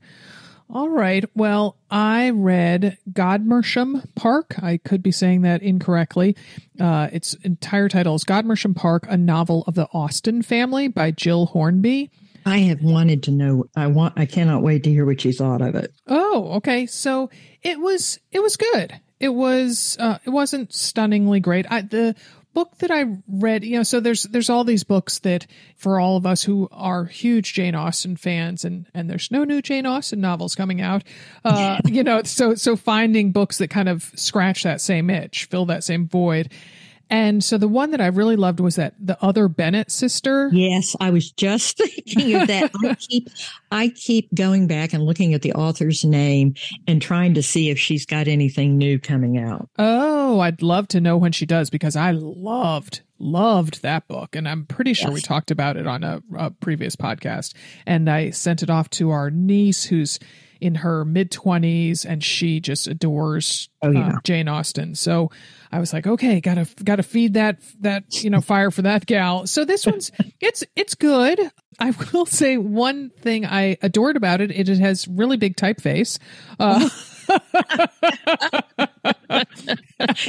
[0.72, 1.24] All right.
[1.34, 4.54] Well, I read Godmersham Park.
[4.62, 6.36] I could be saying that incorrectly.
[6.78, 11.46] Uh, its entire title is Godmersham Park, a novel of the Austen family by Gill
[11.46, 12.12] Hornby.
[12.46, 13.64] I have wanted to know.
[13.76, 14.14] I want.
[14.16, 15.92] I cannot wait to hear what you thought of it.
[16.06, 16.86] Oh, okay.
[16.86, 17.30] So
[17.62, 18.18] it was.
[18.32, 18.98] It was good.
[19.18, 19.96] It was.
[19.98, 21.66] Uh, it wasn't stunningly great.
[21.70, 22.14] I, the
[22.52, 26.16] book that I read, you know, so there's there's all these books that for all
[26.16, 30.20] of us who are huge Jane Austen fans, and and there's no new Jane Austen
[30.20, 31.04] novels coming out,
[31.44, 35.66] uh, you know, so so finding books that kind of scratch that same itch, fill
[35.66, 36.52] that same void.
[37.10, 40.48] And so the one that I really loved was that the other Bennet sister.
[40.52, 42.70] Yes, I was just thinking of that.
[42.84, 43.28] I keep
[43.72, 46.54] I keep going back and looking at the author's name
[46.86, 49.68] and trying to see if she's got anything new coming out.
[49.78, 54.48] Oh, I'd love to know when she does because I loved loved that book and
[54.48, 55.14] i'm pretty sure yes.
[55.14, 59.10] we talked about it on a, a previous podcast and i sent it off to
[59.10, 60.18] our niece who's
[60.60, 64.08] in her mid 20s and she just adores oh, yeah.
[64.08, 64.94] uh, Jane Austen.
[64.94, 65.30] So
[65.72, 69.46] I was like, okay, gotta gotta feed that that you know fire for that gal.
[69.46, 71.40] So this one's it's it's good.
[71.78, 74.50] I will say one thing I adored about it.
[74.50, 76.18] It, it has really big typeface.
[76.58, 76.88] Uh,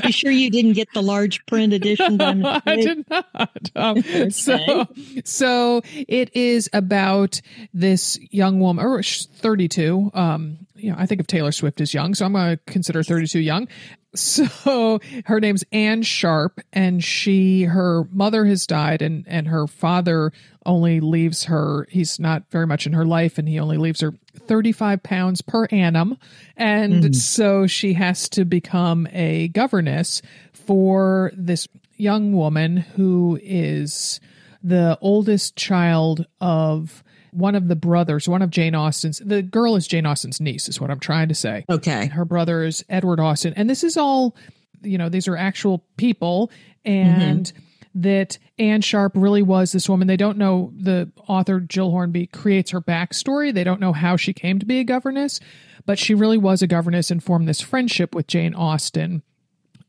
[0.04, 2.20] you sure you didn't get the large print edition?
[2.22, 3.70] I did not.
[3.76, 4.30] Um, okay.
[4.30, 4.88] So,
[5.24, 7.42] so it is about
[7.74, 10.12] this young woman, or 32.
[10.14, 13.04] Um, you know, I think of Taylor Swift as young, so I'm going to consider
[13.04, 13.68] 32 young.
[14.14, 20.32] So her name's Anne Sharp, and she, her mother has died, and and her father
[20.66, 21.88] only leaves her.
[21.90, 25.66] He's not very much in her life, and he only leaves her 35 pounds per
[25.66, 26.18] annum,
[26.58, 27.16] and mm.
[27.16, 30.22] so she has to become a governess
[30.54, 34.20] for this young woman who is
[34.64, 39.88] the oldest child of one of the brothers, one of Jane Austen's, the girl is
[39.88, 41.66] Jane Austen's niece, is what I'm trying to say.
[41.70, 42.08] Okay.
[42.08, 43.54] Her brother is Edward Austen.
[43.56, 44.36] And this is all,
[44.82, 46.52] you know, these are actual people.
[46.86, 47.48] And.
[47.48, 50.08] Mm-hmm that Anne Sharp really was this woman.
[50.08, 53.54] They don't know the author Gill Hornby creates her backstory.
[53.54, 55.40] They don't know how she came to be a governess,
[55.86, 59.24] but she really was a governess and formed this friendship with Jane Austen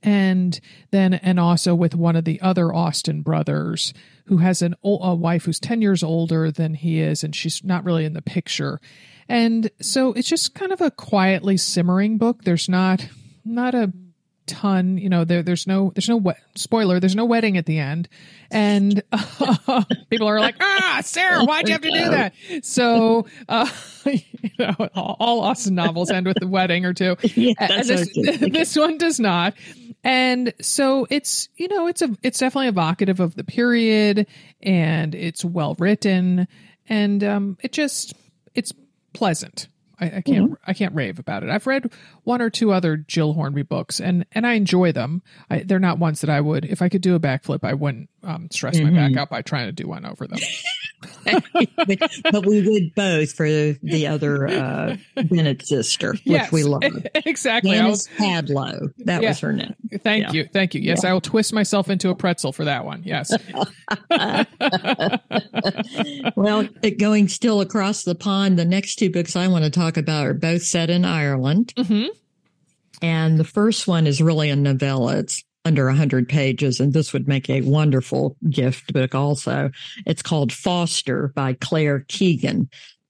[0.02, 0.58] and
[0.90, 3.94] then and also with one of the other Austen brothers
[4.26, 7.84] who has an a wife who's 10 years older than he is and she's not
[7.84, 8.80] really in the picture.
[9.28, 12.44] And so it's just kind of a quietly simmering book.
[12.44, 13.06] There's not
[13.44, 13.92] not a
[14.46, 17.78] ton you know there, there's no there's no we- spoiler there's no wedding at the
[17.78, 18.08] end.
[18.50, 22.34] And uh, people are like ah sarah why'd you have to do that?
[22.62, 23.68] So uh,
[24.04, 24.20] you
[24.58, 27.16] know all, all austen novels end with the wedding or two.
[27.34, 29.54] Yeah, and this, this one does not
[30.04, 34.26] and so it's, you know, it's a it's definitely evocative of the period
[34.60, 36.48] and it's well written
[36.88, 38.14] and um it just
[38.54, 38.72] it's
[39.12, 39.68] pleasant.
[40.02, 40.54] I, I can't mm-hmm.
[40.66, 41.50] I can't rave about it.
[41.50, 41.92] I've read
[42.24, 45.22] one or two other Gill Hornby books, and and I enjoy them.
[45.48, 47.60] I, they're not ones that I would if I could do a backflip.
[47.62, 48.94] I wouldn't um, stress mm-hmm.
[48.94, 49.18] my back mm-hmm.
[49.18, 50.38] out by trying to do one over them.
[52.30, 56.82] but, we would both for the other uh, Bennet sister, which yes, we love.
[57.24, 57.72] Exactly.
[57.72, 58.92] Janice Hadlow.
[58.98, 59.28] That yeah.
[59.30, 59.74] was her name.
[60.02, 60.32] Thank yeah.
[60.32, 60.48] you.
[60.52, 60.80] Thank you.
[60.80, 61.10] Yes, yeah.
[61.10, 63.02] I will twist myself into a pretzel for that one.
[63.04, 63.32] Yes.
[66.36, 70.26] well, going still across the pond, the next two books I want to talk about
[70.26, 71.72] are both set in Ireland.
[71.76, 72.08] Mm-hmm.
[73.02, 75.18] And the first one is really a novella.
[75.18, 79.70] It's under 100 pages, and this would make a wonderful gift book also.
[80.06, 82.68] It's called Foster by Claire Keegan.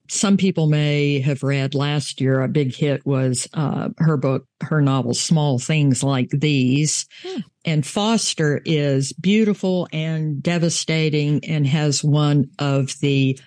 [0.09, 4.81] Some people may have read last year, a big hit was uh, her book, her
[4.81, 7.07] novel, Small Things Like These.
[7.23, 7.39] Hmm.
[7.65, 13.39] And Foster is beautiful and devastating and has one of the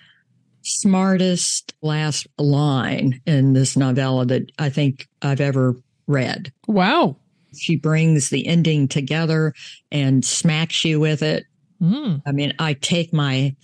[0.67, 5.75] smartest last line in this novella that I think I've ever
[6.07, 6.51] read.
[6.67, 7.17] Wow
[7.57, 9.53] she brings the ending together
[9.91, 11.45] and smacks you with it.
[11.81, 12.21] Mm.
[12.25, 13.55] I mean, I take my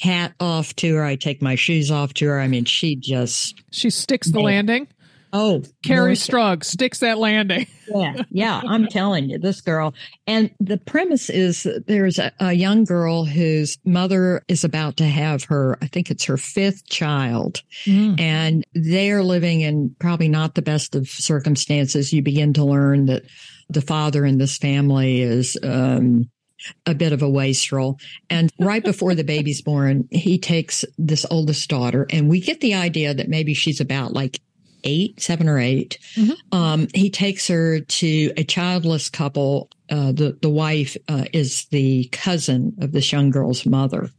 [0.00, 1.04] hat off to her.
[1.04, 2.40] I take my shoes off to her.
[2.40, 4.88] I mean, she just she sticks the landing.
[5.32, 7.66] Oh, Kerri Strug sticks that landing.
[7.94, 8.62] yeah, yeah.
[8.66, 9.94] I'm telling you, this girl.
[10.26, 15.44] And the premise is there's a, a, young girl whose mother is about to have
[15.44, 17.62] her, I think it's her fifth child.
[17.84, 18.20] Mm.
[18.20, 22.12] And they're living in probably not the best of circumstances.
[22.12, 23.24] You begin to learn that
[23.68, 26.30] the father in this family is, um,
[26.86, 28.00] a bit of a wastrel.
[28.30, 32.74] And right before the baby's born, he takes this oldest daughter, and we get the
[32.74, 34.40] idea that maybe she's about like
[34.88, 36.58] eight, seven or 8 mm-hmm.
[36.58, 39.70] um, he takes her to a childless couple.
[39.90, 44.10] Uh, the the wife uh, is the cousin of this young girl's mother,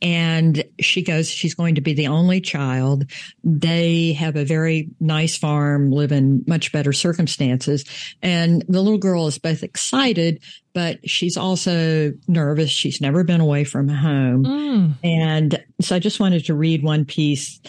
[0.00, 1.28] and she goes.
[1.28, 3.04] She's going to be the only child.
[3.42, 7.84] They have a very nice farm, live in much better circumstances,
[8.22, 10.40] and the little girl is both excited,
[10.72, 12.70] but she's also nervous.
[12.70, 14.94] She's never been away from home, mm.
[15.02, 17.60] and so I just wanted to read one piece.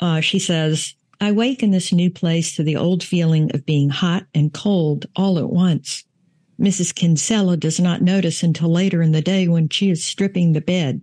[0.00, 0.94] Uh, she says,
[1.24, 5.06] I wake in this new place to the old feeling of being hot and cold
[5.16, 6.04] all at once.
[6.60, 6.94] Mrs.
[6.94, 11.02] Kinsella does not notice until later in the day when she is stripping the bed.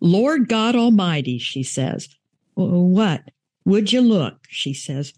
[0.00, 2.10] Lord God Almighty, she says.
[2.54, 3.22] What?
[3.64, 4.36] Would you look?
[4.48, 5.14] She says.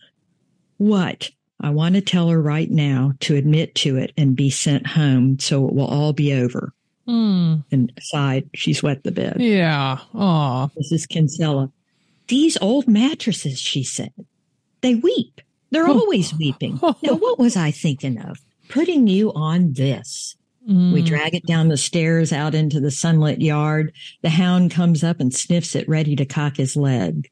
[0.77, 1.31] What?
[1.61, 5.41] I want to tell her right now to admit to it and be sent home
[5.41, 6.73] so it will all be over.
[7.09, 7.65] Mm.
[7.73, 9.39] And aside, she's wet the bed.
[9.41, 9.99] Yeah.
[10.15, 10.69] Aw.
[10.69, 11.09] Mrs.
[11.09, 11.73] Kinsella.
[12.29, 14.13] These old mattresses, she said.
[14.87, 15.41] They weep.
[15.73, 16.79] They're always weeping.
[17.03, 18.39] Now, what was I thinking of?
[18.69, 20.37] Putting you on this.
[20.65, 21.07] We Mm.
[21.07, 23.93] drag it down the stairs out into the sunlit yard.
[24.23, 27.29] The hound comes up and sniffs it, ready to cock his leg.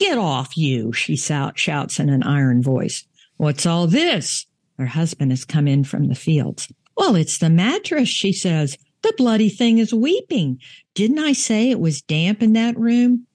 [0.00, 3.04] Get off, you, she sou- shouts in an iron voice.
[3.36, 4.46] What's all this?
[4.76, 6.66] Her husband has come in from the fields.
[6.96, 8.76] Well, it's the mattress, she says.
[9.02, 10.58] The bloody thing is weeping.
[10.94, 13.26] Didn't I say it was damp in that room?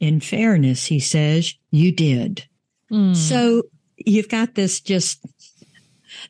[0.00, 2.46] In fairness, he says, you did.
[2.90, 3.16] Mm.
[3.16, 3.62] So
[3.96, 5.20] you've got this just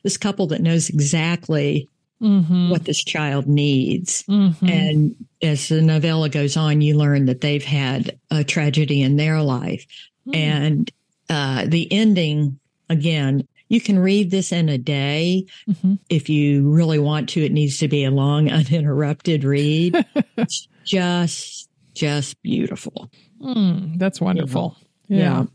[0.03, 1.89] this couple that knows exactly
[2.21, 2.69] Mhm.
[2.69, 4.23] what this child needs.
[4.23, 4.69] Mhm.
[4.69, 9.41] And as the novella goes on, you learn that they've had a tragedy in their
[9.41, 9.85] life.
[10.27, 10.35] Mm.
[10.35, 10.91] And
[11.29, 15.45] uh, the ending, again, you can read this in a day.
[15.69, 15.99] Mhm.
[16.09, 19.95] If you really want to, it needs to be a long, uninterrupted read.
[20.37, 23.11] it's just, just beautiful.
[23.41, 24.77] Mm, that's wonderful.
[25.07, 25.17] Yeah.
[25.17, 25.45] Yeah.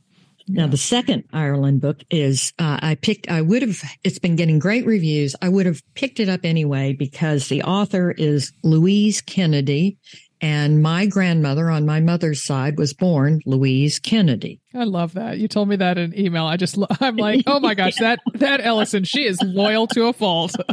[0.52, 4.58] Now, the second Ireland book is uh, I picked, I would have, it's been getting
[4.58, 5.36] great reviews.
[5.40, 9.98] I would have picked it up anyway because the author is Louise Kennedy.
[10.42, 14.58] And my grandmother on my mother's side was born Louise Kennedy.
[14.74, 15.36] I love that.
[15.36, 16.46] You told me that in email.
[16.46, 20.12] I just, I'm like, oh my gosh, that, that Ellison, she is loyal to a
[20.14, 20.54] fault.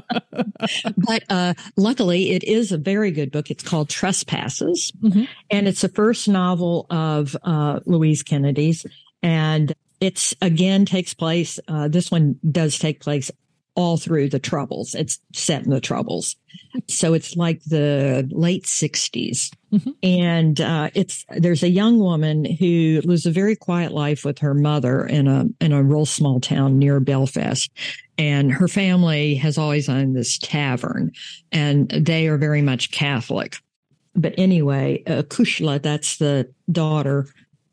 [0.97, 3.49] But uh, luckily, it is a very good book.
[3.51, 5.27] It's called Trespasses, Mhm.
[5.49, 8.85] and it's the first novel of uh, Louise Kennedy's.
[9.23, 11.59] And it's again takes place.
[11.67, 13.31] Uh, this one does take place
[13.75, 14.95] all through the Troubles.
[14.95, 16.35] It's set in the Troubles,
[16.87, 19.93] so it's like the late 60s Mhm.
[20.01, 24.53] and uh, it's there's a young woman who lives a very quiet life with her
[24.53, 27.69] mother in a in a real small town near Belfast,
[28.17, 31.11] and her family has always owned this tavern,
[31.51, 33.57] and they are very much Catholic.
[34.15, 37.27] But anyway, uh, Cushla, that's the daughter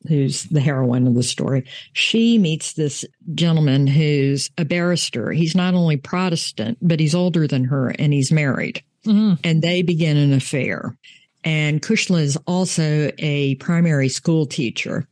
[0.08, 1.64] who's the heroine of the story.
[1.92, 5.32] She meets this gentleman who's a barrister.
[5.32, 9.38] He's not only Protestant, but he's older than her and he's married Mhm.
[9.44, 10.96] and they begin an affair.
[11.44, 15.06] And Cushla is also a primary school teacher.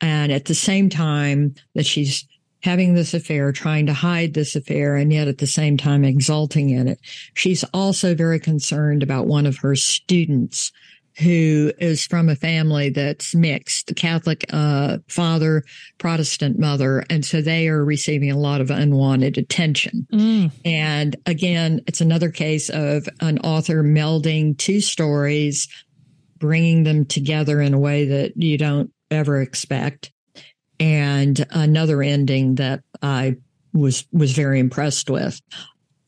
[0.00, 2.26] And at the same time that she's
[2.62, 6.70] having this affair, trying to hide this affair, and yet at the same time exulting
[6.70, 6.98] in it,
[7.34, 10.72] she's also very concerned about one of her students
[11.18, 15.64] who is from a family that's mixed Catholic uh, father,
[15.98, 17.04] Protestant mother.
[17.10, 20.06] And so they are receiving a lot of unwanted attention.
[20.12, 20.52] Mm.
[20.64, 25.66] And again, it's another case of an author melding two stories,
[26.38, 30.12] bringing them together in a way that you don't ever expect.
[30.78, 33.38] And another ending that I
[33.72, 35.40] was, was very impressed with.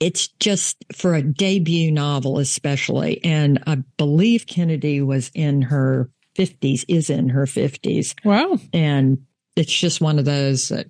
[0.00, 3.22] It's just for a debut novel, especially.
[3.22, 8.14] And I believe Kennedy was in her 50s, is in her 50s.
[8.24, 8.58] Wow.
[8.72, 9.18] And
[9.56, 10.86] it's just one of those that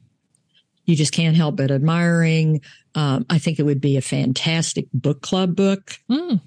[0.84, 2.60] you just can't help but admiring.
[2.94, 5.92] Um, I think it would be a fantastic book club book.
[6.10, 6.40] Mm.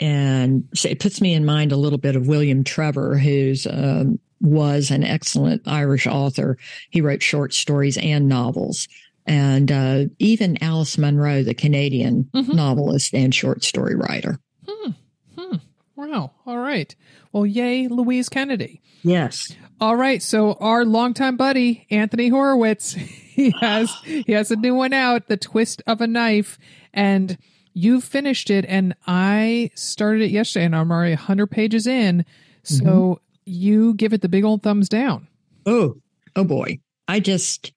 [0.00, 4.18] And so it puts me in mind a little bit of William Trevor, who's um,
[4.40, 6.56] was an excellent Irish author.
[6.90, 8.86] He wrote short stories and novels.
[9.28, 12.54] And uh, even Alice Munro, the Canadian Mhm.
[12.54, 14.38] novelist and short story writer.
[14.66, 14.90] Hmm.
[15.38, 15.56] Hmm.
[15.96, 16.32] Wow.
[16.46, 16.94] All right.
[17.32, 18.80] Well, yay, Louise Kennedy.
[19.02, 19.54] Yes.
[19.80, 24.92] All right, so our longtime buddy Anthony Horowitz, he has he has a new one
[24.92, 26.58] out, The Twist of a Knife,
[26.92, 27.38] and
[27.74, 32.24] you finished it, and I started it yesterday, and I'm already 100 pages in.
[32.64, 35.28] So you give it the big old thumbs down.
[35.64, 35.94] Oh,
[36.34, 36.80] oh boy.
[37.06, 37.72] I just,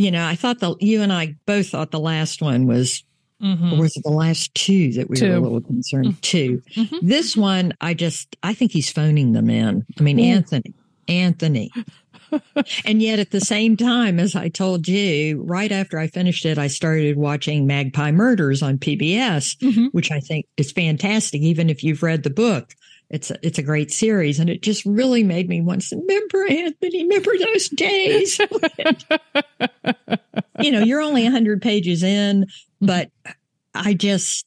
[0.00, 3.04] you know, I thought the, you and I both thought the last one was
[3.42, 3.72] Mm-hmm.
[3.72, 6.20] or was it the last two that we were a little concerned?
[6.20, 6.98] 2 Mhm.
[7.00, 9.86] This one, I just, I think he's phoning them in.
[9.98, 10.24] I mean, Ooh.
[10.24, 10.74] Anthony,
[11.08, 11.70] Anthony.
[12.84, 16.58] and yet at the same time, as I told you, right after I finished it,
[16.58, 19.88] I started watching Magpie Murders on PBS, Mhm.
[19.92, 21.40] which I think is fantastic.
[21.40, 22.74] Even if you've read the book,
[23.10, 24.38] it's a, it's a great series.
[24.38, 28.40] And it just really made me want to remember Anthony, remember those days.
[30.60, 32.46] you know, you're only 100 pages in,
[32.80, 33.10] but
[33.74, 34.46] I just,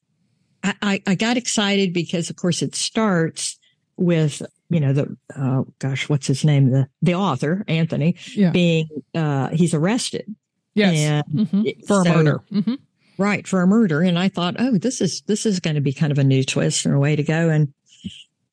[0.64, 3.58] I, I, I got excited because, of course, it starts
[3.98, 6.72] with, you know, the, oh gosh, what's his name?
[6.72, 8.52] The, the author, Anthony, Yeah.
[8.52, 10.34] being, uh, he's arrested.
[10.76, 11.24] Yes.
[11.34, 11.66] Mhm.
[11.68, 12.38] it- For a so- murder.
[12.50, 12.74] hmm
[13.20, 15.94] right for a murder and i thought oh this is this is going to be
[15.94, 17.72] kind of a new twist and a way to go and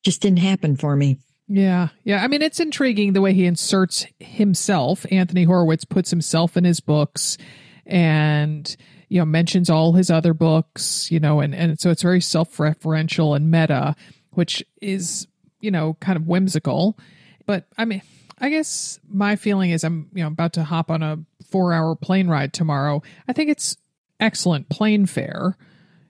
[0.03, 1.17] just didn't happen for me.
[1.47, 2.23] Yeah yeah.
[2.23, 5.05] I mean it's intriguing the way he inserts himself.
[5.11, 7.37] Anthony horowitz puts himself in his books
[7.85, 8.75] and
[9.09, 13.35] you know mentions all his other books you know and and so it's very self-referential
[13.35, 13.95] and meta
[14.29, 15.27] which is
[15.59, 16.97] you know kind of whimsical.
[17.45, 18.01] But i mean
[18.39, 21.95] i guess my feeling is i'm you know about to hop on a four hour
[21.95, 23.03] plane ride tomorrow.
[23.27, 23.75] I think it's
[24.21, 25.57] excellent plane fare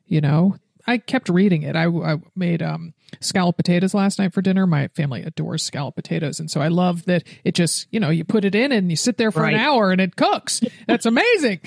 [0.06, 0.58] you know.
[0.86, 1.76] I kept reading it.
[1.76, 4.66] I, I made um scalloped potatoes last night for dinner.
[4.66, 6.40] My family adores scalloped potatoes.
[6.40, 8.96] And so I love that it just, you know, you put it in and you
[8.96, 9.54] sit there for right.
[9.54, 10.62] an hour and it cooks.
[10.88, 11.60] That's amazing.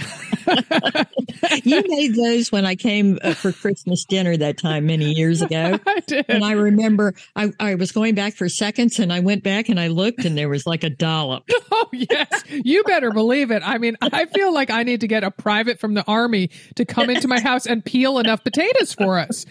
[1.64, 5.78] you made those when I came uh, for Christmas dinner that time many years ago.
[5.86, 6.26] I did.
[6.28, 9.78] And I remember I, I was going back for seconds and I went back and
[9.78, 11.48] I looked and there was like a dollop.
[11.76, 12.44] Oh, yes.
[12.48, 13.62] You better believe it.
[13.64, 16.84] I mean, I feel like I need to get a private from the army to
[16.84, 19.44] come into my house and peel enough potatoes for us.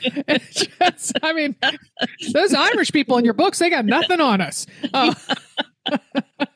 [0.51, 1.55] Just, I mean,
[2.33, 4.65] those Irish people in your books, they got nothing on us.
[4.93, 5.13] Uh,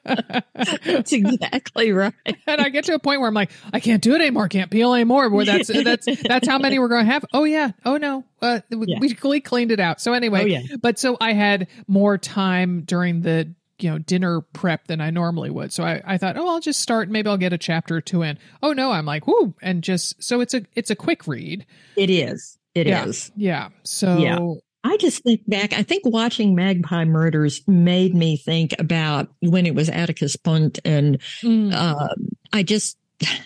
[0.03, 2.13] that's exactly right.
[2.45, 4.47] And I get to a point where I'm like, I can't do it anymore.
[4.47, 5.29] Can't peel anymore.
[5.29, 7.25] Where that's that's that's how many we're going to have.
[7.33, 7.71] Oh yeah.
[7.85, 8.23] Oh no.
[8.41, 8.99] Uh, yeah.
[8.99, 10.01] we, we cleaned it out.
[10.01, 10.61] So anyway, oh, yeah.
[10.81, 15.49] but so I had more time during the you know dinner prep than I normally
[15.49, 15.71] would.
[15.71, 17.09] So I, I thought, oh, I'll just start.
[17.09, 18.37] Maybe I'll get a chapter or two in.
[18.63, 21.65] Oh no, I'm like, whoo, and just so it's a it's a quick read.
[21.95, 22.57] It is.
[22.73, 23.05] It yeah.
[23.05, 23.31] is.
[23.35, 23.69] yeah.
[23.83, 24.37] So yeah.
[24.83, 29.75] I just think back, I think watching Magpie Murders made me think about when it
[29.75, 30.79] was Atticus Pünd.
[30.85, 31.73] And mm.
[31.73, 32.09] uh,
[32.53, 32.97] I just,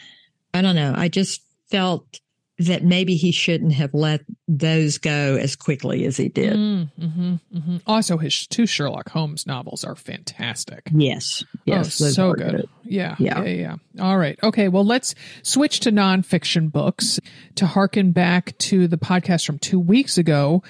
[0.54, 2.20] I don't know, I just felt
[2.68, 6.54] that maybe he shouldn't have let those go as quickly as he did.
[6.54, 7.78] Mm, mm-hmm, mm-hmm.
[7.88, 10.88] Also, his two Sherlock Holmes novels are fantastic.
[10.94, 11.44] Yes.
[11.66, 12.00] Yes.
[12.02, 12.52] Oh, so good.
[12.52, 12.70] good.
[12.84, 13.44] Yeah, yeah.
[13.44, 13.78] Yeah.
[13.96, 14.04] Yeah.
[14.04, 14.38] All right.
[14.44, 14.68] Okay.
[14.68, 17.20] Well, let's switch to nonfiction books
[17.56, 20.62] to harken back to the podcast from two weeks ago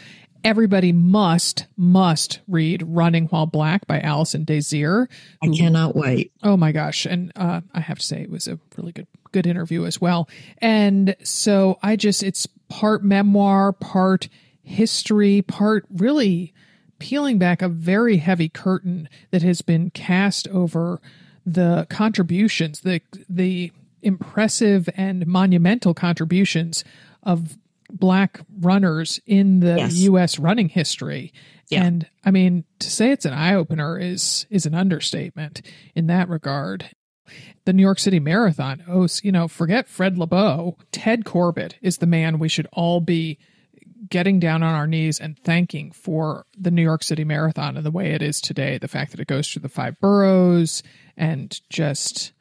[0.44, 5.08] everybody must must read running while black by alison desir
[5.42, 6.32] who, i cannot wait.
[6.44, 7.06] Oh my gosh.
[7.06, 10.28] And uh, i have to say it was a really good good interview as well.
[10.60, 14.30] And so i just it's part memoir part
[14.64, 16.54] history part really
[17.00, 21.02] peeling back a very heavy curtain that has been cast over
[21.46, 23.72] the contributions the the
[24.04, 26.84] impressive and monumental contributions
[27.24, 27.58] of
[27.92, 29.96] black runners in the yes.
[29.98, 31.34] US running history.
[31.70, 31.84] Yeah.
[31.84, 35.62] And I mean, to say it's an eye opener is is an understatement
[35.96, 36.90] in that regard.
[37.64, 40.76] The New York City Marathon, oh, you know, forget Fred Lebow.
[40.92, 43.38] Ted Corbitt is the man we should all be
[44.10, 47.92] getting down on our knees and thanking for the New York City Marathon and the
[47.92, 48.78] way it is today.
[48.78, 50.84] The fact that it goes through the five boroughs
[51.16, 52.34] and just,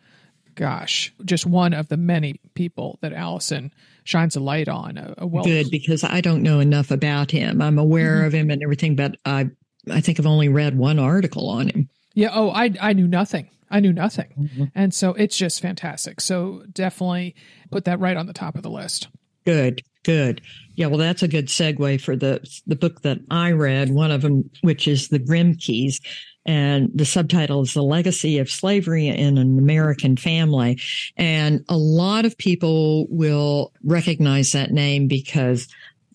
[0.56, 3.72] gosh, just one of the many people that Alison
[4.04, 4.98] shines a light on.
[4.98, 7.60] A, a well good because I don't know enough about him.
[7.60, 8.26] I'm aware mm-hmm.
[8.26, 9.50] of him and everything, but I
[9.90, 11.88] I think I've only read one article on him.
[12.14, 12.30] Yeah.
[12.32, 13.48] Oh, I I knew nothing.
[13.70, 14.64] I knew nothing, mm-hmm.
[14.74, 16.20] and so it's just fantastic.
[16.20, 17.36] So definitely
[17.70, 19.08] put that right on the top of the list.
[19.44, 20.40] Good, good.
[20.74, 23.90] Yeah, well, that's a good segue for the the book that I read.
[23.90, 26.00] One of them, which is the Grimkes,
[26.46, 30.80] and the subtitle is The Legacy of Slavery in an American Family.
[31.16, 35.68] And a lot of people will recognize that name because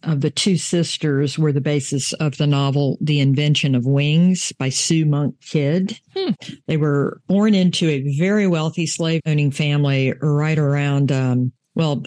[0.04, 4.70] of the two sisters were the basis of the novel The Invention of Wings by
[4.70, 6.00] Sue Monk Kidd.
[6.16, 6.32] Hmm.
[6.68, 12.04] They were born into a very wealthy slave owning family right around, um, well,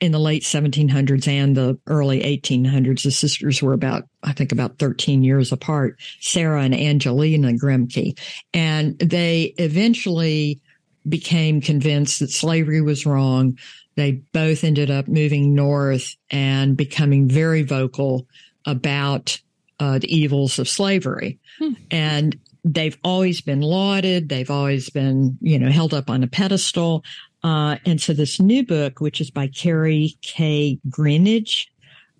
[0.00, 3.02] in the late 1700s and the early 1800s.
[3.02, 8.18] The sisters were about, I think, about 13 years apart, Sarah and Angelina Grimke.
[8.54, 10.60] And they eventually
[11.08, 13.58] became convinced that slavery was wrong.
[13.96, 18.26] They both ended up moving north and becoming very vocal
[18.66, 19.40] about
[19.78, 21.38] uh, the evils of slavery.
[21.58, 21.72] Hmm.
[21.90, 24.28] And they've always been lauded.
[24.28, 27.04] They've always been, you know, held up on a pedestal.
[27.42, 30.78] Uh, and so this new book, which is by Kerri K.
[30.88, 31.66] Greenidge,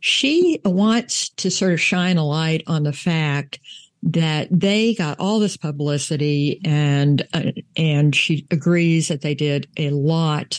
[0.00, 3.60] she wants to sort of shine a light on the fact
[4.02, 9.90] that they got all this publicity and uh, and she agrees that they did a
[9.90, 10.58] lot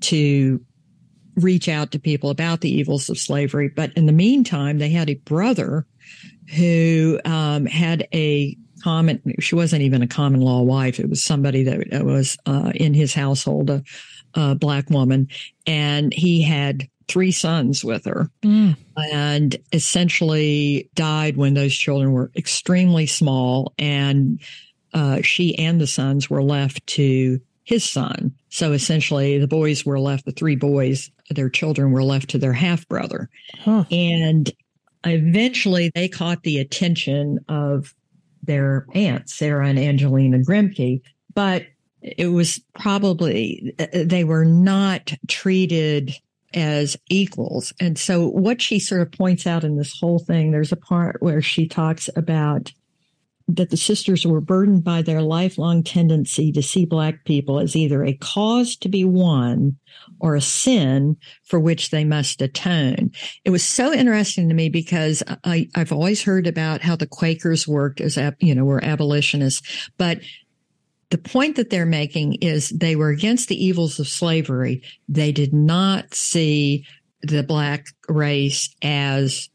[0.00, 0.60] to
[1.36, 5.08] reach out to people about the evils of slavery but in the meantime they had
[5.08, 5.86] a brother
[6.56, 11.00] who um, had a common, she wasn't even a common law wife.
[11.00, 13.82] It was somebody that was uh, in his household, a,
[14.34, 15.28] a, black woman.
[15.66, 18.76] And he had three sons with her mm.
[18.96, 23.72] and essentially died when those children were extremely small.
[23.78, 24.38] And
[24.92, 28.34] uh, she and the sons were left to his son.
[28.50, 32.52] So essentially, the boys were left, the three boys their children were left to their
[32.52, 33.30] half brother.
[33.60, 33.84] Huh.
[33.90, 34.52] And
[35.06, 37.94] eventually they caught the attention of
[38.46, 41.00] their aunts, Sarah and Angelina Grimke,
[41.34, 41.66] but
[42.02, 46.12] it was probably, uh, uh, they were not treated
[46.52, 47.72] as equals.
[47.80, 51.20] And so what she sort of points out in this whole thing, there's a part
[51.20, 52.72] where she talks about
[53.46, 58.02] that the sisters were burdened by their lifelong tendency to see black people as either
[58.02, 59.76] a cause to be won
[60.18, 63.10] or a sin for which they must atone.
[63.44, 67.68] It was so interesting to me because I, have always heard about how the Quakers
[67.68, 70.20] worked as, you know, were abolitionists, but
[71.10, 74.82] the point that they're making is they were against the evils of slavery.
[75.08, 76.86] They did not see
[77.22, 79.48] the black race as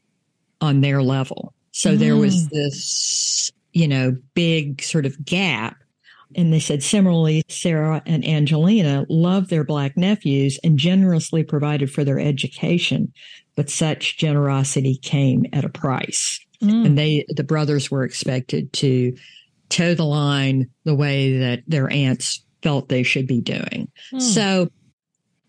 [0.61, 1.53] on their level.
[1.71, 2.49] So there was mm.
[2.49, 5.77] this you know, big sort of gap.
[6.35, 12.03] And they said similarly, Sarah and Angelina loved their black nephews and generously provided for
[12.03, 13.11] their education,
[13.55, 16.39] but such generosity came at a price.
[16.61, 16.85] Mm.
[16.85, 19.15] And they, the brothers were expected to
[19.69, 23.89] toe the line the way that their aunts felt they should be doing.
[24.13, 24.21] Mm.
[24.21, 24.69] So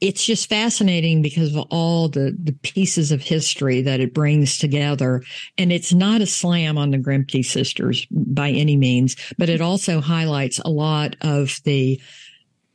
[0.00, 5.22] it's just fascinating because of all the, the pieces of history that it brings together.
[5.58, 10.00] And it's not a slam on the Grimke sisters by any means, but it also
[10.00, 12.00] highlights a lot of the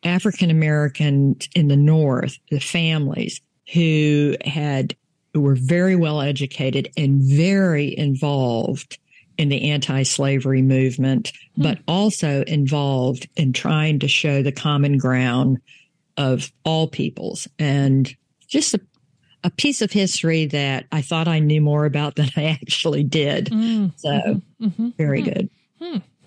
[0.03, 3.41] African American in the North, the families
[3.73, 4.95] who had,
[5.34, 8.99] who were very well educated and very involved
[9.38, 11.63] in the anti-slavery movement, hmm.
[11.63, 15.57] but also involved in trying to show the common ground
[16.18, 17.47] of all peoples.
[17.59, 18.13] And
[18.47, 18.82] just a,
[19.43, 23.47] a piece of history that I thought I knew more about than I actually did.
[23.47, 25.49] Mm, so mm-hmm, mm-hmm, very mm, good.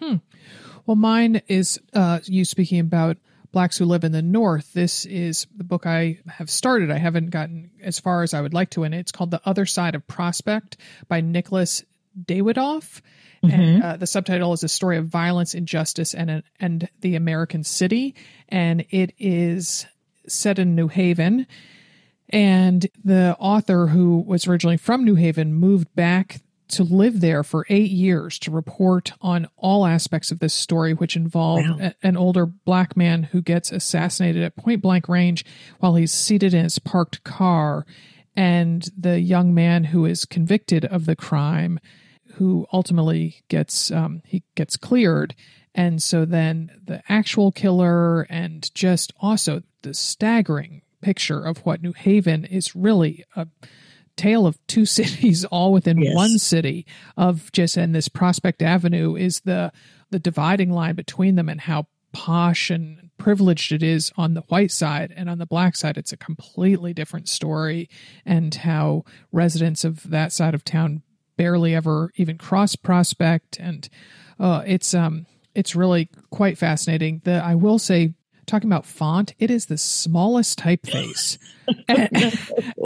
[0.01, 0.17] Hmm,
[0.87, 3.19] well, mine is uh, you speaking about
[3.53, 4.73] blacks who live in the north.
[4.73, 6.91] This is the book i have started.
[6.91, 9.01] I haven't gotten as far as i would like to in it.
[9.01, 10.77] It's called the other side of prospect
[11.09, 11.85] by nicholas
[12.25, 13.01] dawidoff
[13.43, 13.61] Mm-hmm.
[13.61, 18.15] And uh, the subtitle is a story of violence, injustice, and and the American city,
[18.49, 19.87] and it is
[20.27, 21.47] set in New Haven.
[22.31, 27.65] And the author, who was originally from New Haven, moved back to live there for
[27.71, 31.79] eight years to report on all aspects of this story, which involved wow.
[31.81, 35.45] a, an older black man who gets assassinated at point blank range
[35.81, 37.87] while he's seated in his parked car,
[38.37, 41.81] and the young man who is convicted of the crime
[42.39, 45.35] who ultimately gets um, he gets cleared
[45.75, 51.93] and so then the actual killer and just also the staggering picture of what new
[51.93, 53.47] haven is really a
[54.17, 56.15] tale of two cities all within yes.
[56.15, 56.87] one city
[57.17, 59.73] of just and this prospect avenue is the
[60.11, 64.71] the dividing line between them and how posh and privileged it is on the white
[64.71, 67.91] side and on the black side it's a completely different story
[68.25, 71.03] and how residents of that side of town
[71.39, 73.59] barely ever even cross prospect.
[73.59, 73.89] And
[74.39, 75.25] uh, it's um
[75.55, 77.23] it's really quite fascinating.
[77.25, 78.13] The i will say
[78.45, 81.39] talking about font it is the smallest typeface.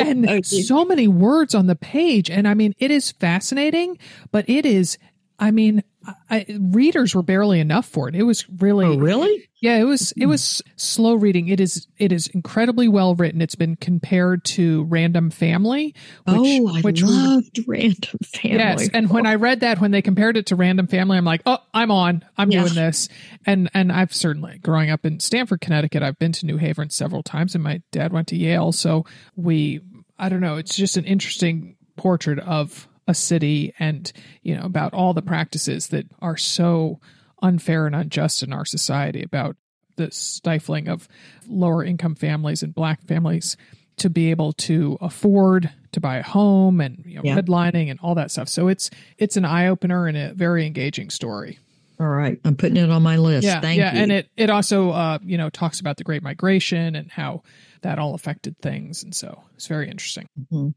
[0.00, 2.30] And, and so many words on the page.
[2.30, 3.98] And i mean it is fascinating
[4.30, 4.98] but it is
[5.42, 5.82] I mean,
[6.30, 8.14] I, readers were barely enough for it.
[8.14, 9.76] It was really, oh, really, yeah.
[9.76, 10.30] It was it hmm.
[10.30, 11.48] was slow reading.
[11.48, 13.40] It is it is incredibly well written.
[13.40, 15.94] It's been compared to Random Family.
[16.24, 18.58] Which, oh, I which loved Random Family.
[18.58, 21.42] Yes, and when I read that, when they compared it to Random Family, I'm like,
[21.46, 22.24] oh, I'm on.
[22.36, 22.62] I'm yeah.
[22.62, 23.08] doing this.
[23.46, 26.02] And and I've certainly growing up in Stamford, Connecticut.
[26.02, 29.04] I've been to New Haven several times, and my dad went to Yale, so
[29.36, 29.80] we.
[30.18, 30.56] I don't know.
[30.56, 35.88] It's just an interesting portrait of a city and you know about all the practices
[35.88, 37.00] that are so
[37.42, 39.56] unfair and unjust in our society about
[39.96, 41.08] the stifling of
[41.46, 43.56] lower income families and black families
[43.96, 47.36] to be able to afford to buy a home and you know, yeah.
[47.36, 48.48] redlining and all that stuff.
[48.48, 51.58] So it's it's an eye opener and a very engaging story.
[52.00, 53.44] All right, I'm putting it on my list.
[53.44, 54.02] Yeah, Thank yeah, you.
[54.02, 57.42] and it it also uh, you know talks about the Great Migration and how
[57.82, 60.26] that all affected things, and so it's very interesting.
[60.40, 60.70] Mm-hmm.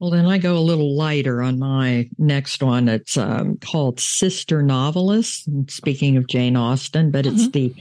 [0.00, 2.88] Well, then I go a little lighter on my next one.
[2.88, 5.48] It's um, called Sister Novelist.
[5.68, 7.50] Speaking of Jane Austen, but it's mm-hmm.
[7.50, 7.74] the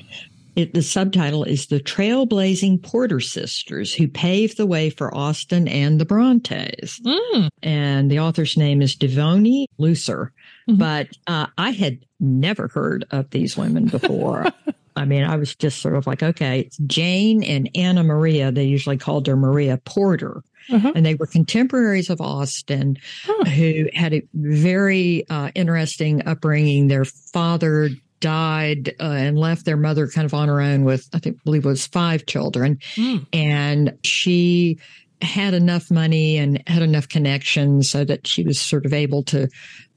[0.57, 6.01] it, the subtitle is The Trailblazing Porter Sisters Who Paved the Way for Austen and
[6.01, 6.99] the Brontes.
[6.99, 7.49] Mm.
[7.61, 10.34] And the author's name is Devoney Looser.
[10.68, 10.80] Mm-hmm.
[10.80, 14.47] But uh, I had never heard of these women before.
[14.98, 18.52] I mean, I was just sort of like, okay, it's Jane and Anna Maria.
[18.52, 20.43] They usually called her Maria Porter.
[20.70, 20.91] Uh-huh.
[20.95, 23.45] And they were contemporaries of Austen huh.
[23.45, 26.89] who had a very uh, interesting upbringing.
[26.89, 27.89] Their father
[28.20, 31.66] died uh, and left their mother kind of on her own with, I think, believe
[31.66, 32.80] it was five children.
[32.95, 33.28] Mm.
[33.32, 34.80] And she
[35.22, 39.47] had enough money and had enough connections so that she was sort of able to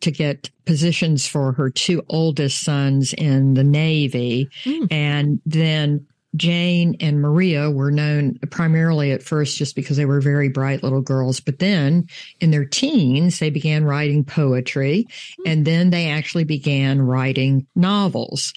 [0.01, 4.49] to get positions for her two oldest sons in the Navy.
[4.65, 4.89] Mm.
[4.91, 6.07] And then
[6.37, 11.03] Jane and Maria were known primarily at first just because they were very bright little
[11.03, 11.41] girls.
[11.41, 12.07] But then
[12.41, 15.07] in their teens, they began writing poetry
[15.45, 18.55] and then they actually began writing novels.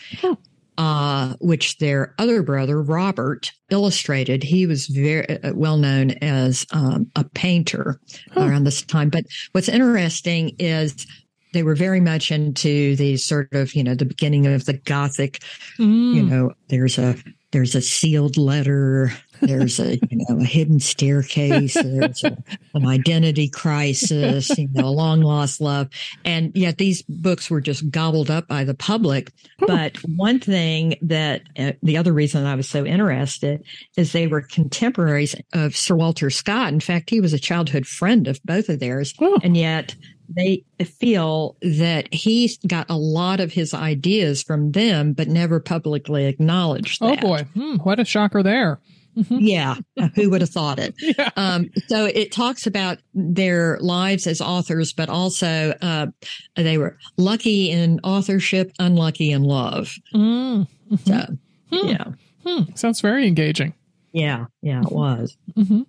[0.78, 4.42] Uh, which their other brother, Robert, illustrated.
[4.42, 8.00] He was very uh, well known as um, a painter
[8.36, 9.12] around this time.
[9.12, 11.06] But what's interesting is
[11.54, 15.40] they were very much into the sort of, you know, the beginning of the Gothic,
[15.80, 16.16] mm.
[16.16, 17.16] you know, there's a
[17.52, 22.38] there's a sealed letter there's a you know a hidden staircase there's a,
[22.74, 25.90] an identity crisis you know a long lost love.
[26.26, 29.32] And yet these books were just gobbled up by the public.
[29.60, 33.64] But one thing that uh, the other reason i was so interested
[33.98, 36.74] is they were contemporaries of sir walter scott.
[36.74, 39.14] In fact he was a childhood friend of both of theirs.
[39.44, 39.96] And yet
[40.30, 46.26] they feel that he got a lot of his ideas from them, but never publicly
[46.26, 47.24] acknowledged oh, that.
[47.24, 48.80] Oh boy, hmm, what a shocker there.
[49.18, 49.38] Mm-hmm.
[49.40, 49.76] yeah,
[50.16, 50.96] who would have thought it?
[51.18, 51.30] yeah.
[51.36, 56.08] um, so it talks about their lives as authors, but also uh,
[56.56, 59.94] they were lucky in authorship, unlucky in love.
[60.14, 60.96] Mm-hmm.
[61.06, 61.38] So,
[61.72, 61.88] hmm.
[61.88, 62.06] yeah.
[62.46, 62.64] Hmm.
[62.76, 63.74] Sounds very engaging.
[64.12, 65.38] Yeah, yeah, it was.
[65.56, 65.82] Mm-hmm.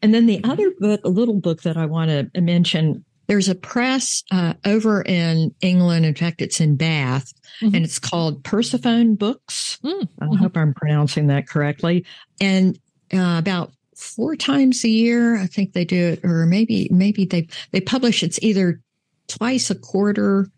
[0.00, 3.54] And then the other book, a little book that I want to mention there's a
[3.54, 6.06] press uh, over in England.
[6.06, 7.74] In fact, it's in Bath, mm-hmm.
[7.74, 9.78] and it's called Persephone Books.
[9.84, 10.32] Mm-hmm.
[10.34, 12.04] I hope I'm pronouncing that correctly.
[12.40, 12.78] And
[13.14, 17.48] uh, about four times a year, I think they do it, or maybe maybe they
[17.70, 18.22] they publish.
[18.22, 18.80] It's either
[19.28, 20.48] twice a quarter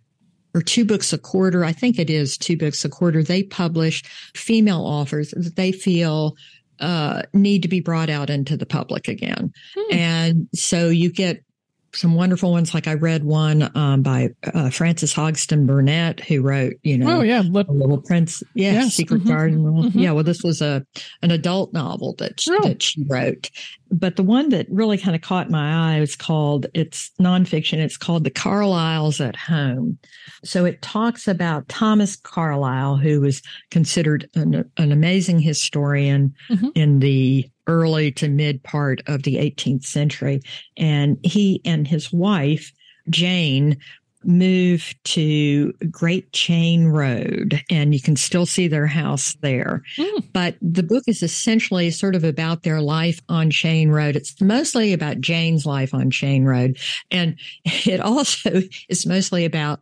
[0.55, 1.65] or two books a quarter.
[1.65, 3.23] I think it is two books a quarter.
[3.23, 4.03] They publish
[4.35, 6.37] female authors that they feel
[6.81, 9.53] uh, need to be brought out into the public again.
[9.77, 9.95] Hmm.
[9.95, 11.45] And so you get
[11.93, 12.75] some wonderful ones.
[12.75, 17.23] Like I read one um, by uh, Frances Hodgson Burnett, who wrote, you know, oh
[17.23, 18.95] yeah, Little Prince, yeah, yes.
[18.95, 19.29] Secret mm-hmm.
[19.29, 19.65] Garden.
[19.65, 19.99] Mm-hmm.
[19.99, 20.85] Yeah, well, this was a
[21.23, 23.51] an adult novel that she, that she wrote.
[23.93, 26.67] But the one that really kind of caught my eye was called.
[26.75, 27.79] It's nonfiction.
[27.79, 29.99] It's called The Carlyles at Home.
[30.45, 36.69] So it talks about Thomas Carlyle, who was considered an, an amazing historian mm-hmm.
[36.75, 40.41] in the early to mid part of the 18th century.
[40.77, 42.73] And he and his wife,
[43.09, 43.79] Jane,
[44.25, 49.83] moved to Great Cheyne Road, and you can still see their house there.
[49.97, 50.25] Mm.
[50.33, 54.17] But the book is essentially sort of about their life on Cheyne Road.
[54.17, 56.79] It's mostly about Jane's life on Cheyne Road.
[57.11, 59.81] And it also is mostly about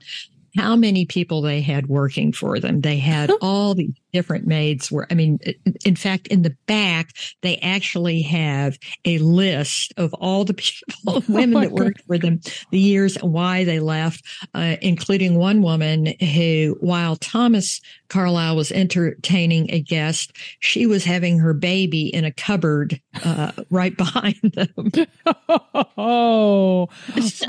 [0.57, 2.81] how many people they had working for them.
[2.81, 5.39] They had all these different maids were, I mean,
[5.85, 7.11] in fact, in the back,
[7.43, 10.55] they actually have a list of all the
[11.05, 12.07] people, women oh that worked God.
[12.07, 12.41] for them,
[12.71, 18.73] the years and why they left, uh, including one woman who, while Thomas Carlyle was
[18.73, 25.07] entertaining a guest, she was having her baby in a cupboard uh, right behind them.
[25.97, 26.89] oh,
[27.21, 27.47] so,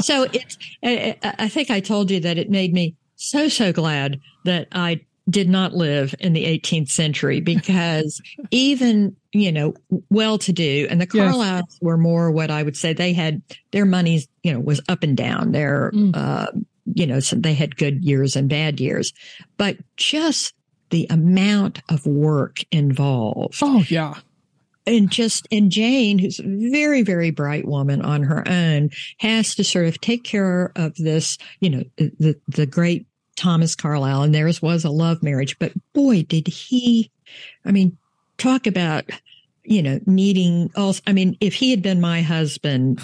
[0.00, 0.58] so it's.
[0.82, 5.00] I, I think I told you that it made me so so glad that I
[5.30, 8.20] did not live in the 18th century because
[8.50, 9.74] even, you know,
[10.10, 11.78] well to do, and the Carlyles yes.
[11.80, 15.16] were more what I would say they had their money, you know, was up and
[15.16, 15.52] down.
[15.52, 16.14] Their, mm.
[16.14, 16.50] uh,
[16.94, 19.12] you know, so they had good years and bad years,
[19.56, 20.54] but just
[20.90, 23.58] the amount of work involved.
[23.62, 24.14] Oh, yeah.
[24.86, 29.62] And just, and Jane, who's a very, very bright woman on her own, has to
[29.62, 33.06] sort of take care of this, you know, the, the great
[33.40, 35.58] Thomas Carlyle, and theirs was a love marriage.
[35.58, 37.10] But boy, did he,
[37.64, 37.96] I mean,
[38.36, 39.08] talk about,
[39.64, 43.00] you know, needing also, I mean, if he had been my husband,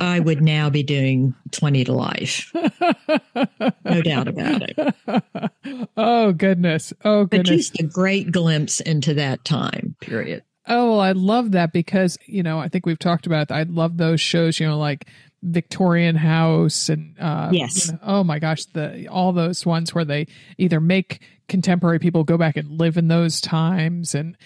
[0.00, 2.52] I would now be doing 20 to life.
[3.84, 5.92] No doubt about it.
[5.96, 6.92] Oh, goodness.
[7.04, 7.48] Oh, goodness.
[7.48, 10.42] But just a great glimpse into that time period.
[10.66, 13.96] Oh, well, I love that because, you know, I think we've talked about, I love
[13.96, 15.06] those shows, you know, like
[15.42, 20.04] Victorian house and uh, yes, you know, oh my gosh, the all those ones where
[20.04, 20.26] they
[20.58, 24.36] either make contemporary people go back and live in those times and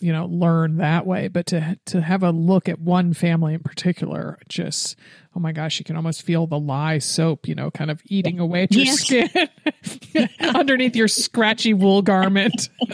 [0.00, 3.60] you know learn that way, but to to have a look at one family in
[3.60, 4.96] particular, just
[5.36, 8.40] oh my gosh, you can almost feel the lye soap, you know, kind of eating
[8.40, 9.00] away at your yes.
[9.00, 12.68] skin underneath your scratchy wool garment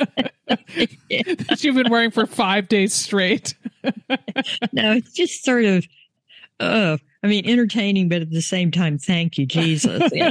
[0.47, 3.55] that you've been wearing for five days straight.
[4.73, 5.87] no, it's just sort of,
[6.61, 10.13] oh, I mean, entertaining, but at the same time, thank you, Jesus.
[10.15, 10.31] you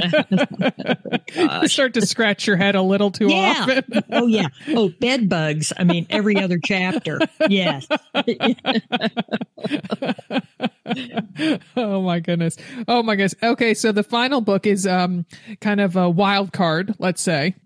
[1.68, 3.56] start to scratch your head a little too yeah.
[3.60, 3.84] often.
[4.12, 4.48] oh, yeah.
[4.68, 5.74] Oh, bed bugs.
[5.76, 7.18] I mean, every other chapter.
[7.50, 7.86] Yes.
[11.76, 12.56] oh my goodness.
[12.88, 13.34] Oh my goodness.
[13.42, 15.26] Okay, so the final book is um
[15.60, 17.56] kind of a wild card, let's say.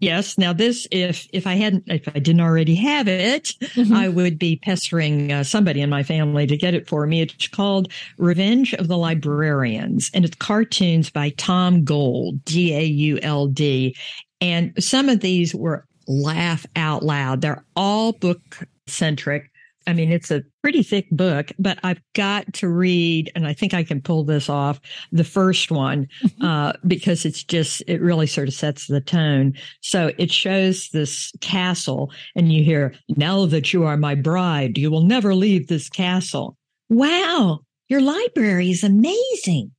[0.00, 0.38] Yes.
[0.38, 3.94] Now, this, if if I hadn't, if I didn't already have it, mm-hmm.
[3.94, 7.20] I would be pestering uh, somebody in my family to get it for me.
[7.20, 13.18] It's called Revenge of the Librarians, and it's cartoons by Tom Gauld, G A U
[13.22, 13.94] L D.
[14.40, 17.42] And some of these were laugh out loud.
[17.42, 18.40] They're all book
[18.86, 19.49] centric.
[19.90, 23.74] I mean, it's a pretty thick book, but I've got to read, and I think
[23.74, 24.80] I can pull this off,
[25.10, 26.44] the first one, mm-hmm.
[26.44, 29.54] uh, because it's just, it really sort of sets the tone.
[29.80, 34.92] So it shows this castle, and you hear, Now that you are my bride, you
[34.92, 36.56] will never leave this castle.
[36.88, 39.72] Wow, your library is amazing.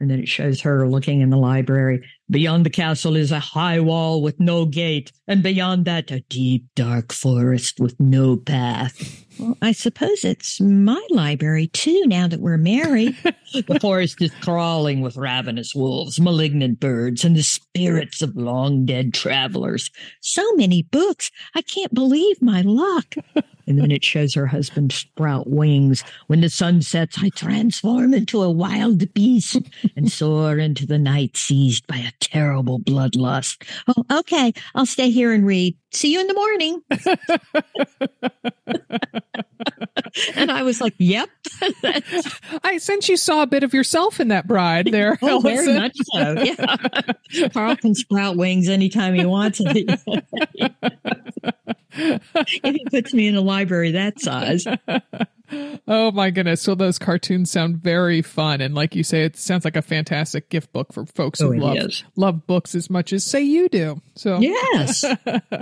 [0.00, 2.08] And then it shows her looking in the library.
[2.30, 6.64] Beyond the castle is a high wall with no gate, and beyond that, a deep,
[6.74, 9.26] dark forest with no path.
[9.38, 13.16] Well, I suppose it's my library too, now that we're married.
[13.52, 19.14] the forest is crawling with ravenous wolves, malignant birds, and the spirits of long dead
[19.14, 19.90] travelers.
[20.20, 21.30] So many books.
[21.54, 23.14] I can't believe my luck.
[23.68, 26.02] And then it shows her husband sprout wings.
[26.26, 29.58] When the sun sets, I transform into a wild beast
[29.94, 33.68] and soar into the night seized by a terrible bloodlust.
[33.86, 34.54] Oh, okay.
[34.74, 35.76] I'll stay here and read.
[35.92, 36.82] See you in the morning.
[40.34, 41.28] and I was like, "Yep."
[42.62, 45.18] I since you saw a bit of yourself in that bride there.
[45.22, 46.42] Oh, very much so.
[46.42, 49.60] Yeah, Carl can sprout wings anytime he wants.
[51.92, 54.64] if he puts me in a library that size.
[55.86, 56.60] Oh my goodness.
[56.62, 58.60] So those cartoons sound very fun.
[58.60, 61.56] And like you say, it sounds like a fantastic gift book for folks who oh,
[61.56, 64.00] love, love books as much as say you do.
[64.14, 65.04] So yes.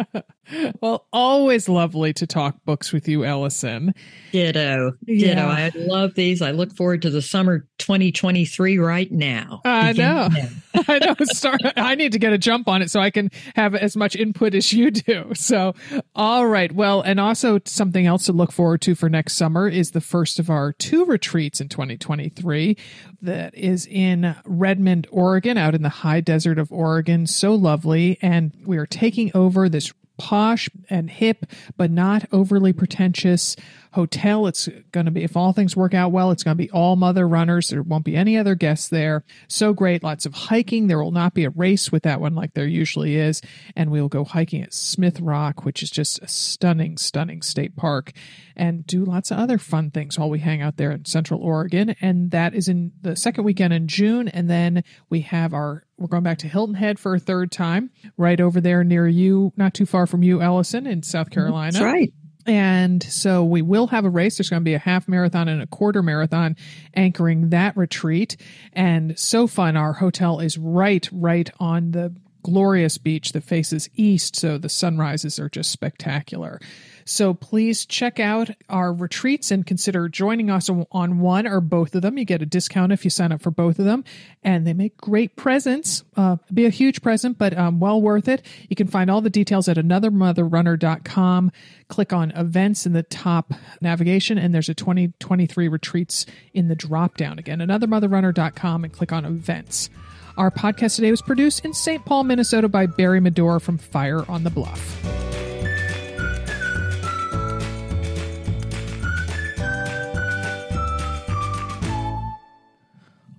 [0.80, 3.94] well, always lovely to talk books with you, Ellison.
[4.32, 4.92] Ditto.
[5.06, 5.34] Yeah.
[5.34, 5.46] Ditto.
[5.46, 6.42] I love these.
[6.42, 9.60] I look forward to the summer 2023 right now.
[9.64, 10.28] I know.
[10.88, 11.14] I know.
[11.24, 14.16] Start, I need to get a jump on it so I can have as much
[14.16, 15.32] input as you do.
[15.34, 15.74] So,
[16.14, 16.72] all right.
[16.72, 20.38] Well, and also something else to look forward to for next summer is the first
[20.38, 22.76] of our two retreats in 2023
[23.22, 27.26] that is in Redmond, Oregon, out in the high desert of Oregon.
[27.26, 28.18] So lovely.
[28.22, 31.44] And we are taking over this posh and hip,
[31.76, 33.54] but not overly pretentious
[33.96, 34.46] hotel.
[34.46, 36.96] It's going to be, if all things work out well, it's going to be all
[36.96, 37.70] mother runners.
[37.70, 39.24] There won't be any other guests there.
[39.48, 40.02] So great.
[40.02, 40.86] Lots of hiking.
[40.86, 43.40] There will not be a race with that one like there usually is.
[43.74, 48.12] And we'll go hiking at Smith Rock, which is just a stunning, stunning state park,
[48.54, 51.96] and do lots of other fun things while we hang out there in Central Oregon.
[52.02, 54.28] And that is in the second weekend in June.
[54.28, 57.88] And then we have our we're going back to Hilton Head for a third time,
[58.18, 61.72] right over there near you, not too far from you, Ellison, in South Carolina.
[61.72, 62.12] That's right.
[62.46, 64.38] And so we will have a race.
[64.38, 66.56] There's going to be a half marathon and a quarter marathon
[66.94, 68.36] anchoring that retreat.
[68.72, 69.76] And so fun.
[69.76, 72.14] Our hotel is right, right on the
[72.46, 74.36] glorious beach that faces east.
[74.36, 76.60] So the sunrises are just spectacular.
[77.04, 82.02] So please check out our retreats and consider joining us on one or both of
[82.02, 82.18] them.
[82.18, 84.04] You get a discount if you sign up for both of them,
[84.42, 86.02] and they make great presents.
[86.16, 88.42] Uh, be a huge present, but um, well worth it.
[88.68, 91.52] You can find all the details at anothermotherrunner.com.
[91.88, 97.16] Click on events in the top navigation, and there's a 2023 retreats in the drop
[97.16, 97.38] down.
[97.38, 99.88] Again, anothermotherrunner.com and click on events.
[100.36, 102.04] Our podcast today was produced in St.
[102.04, 105.04] Paul, Minnesota by Barry Medora from Fire on the Bluff.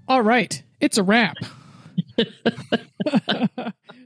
[0.08, 1.36] All right, it's a wrap.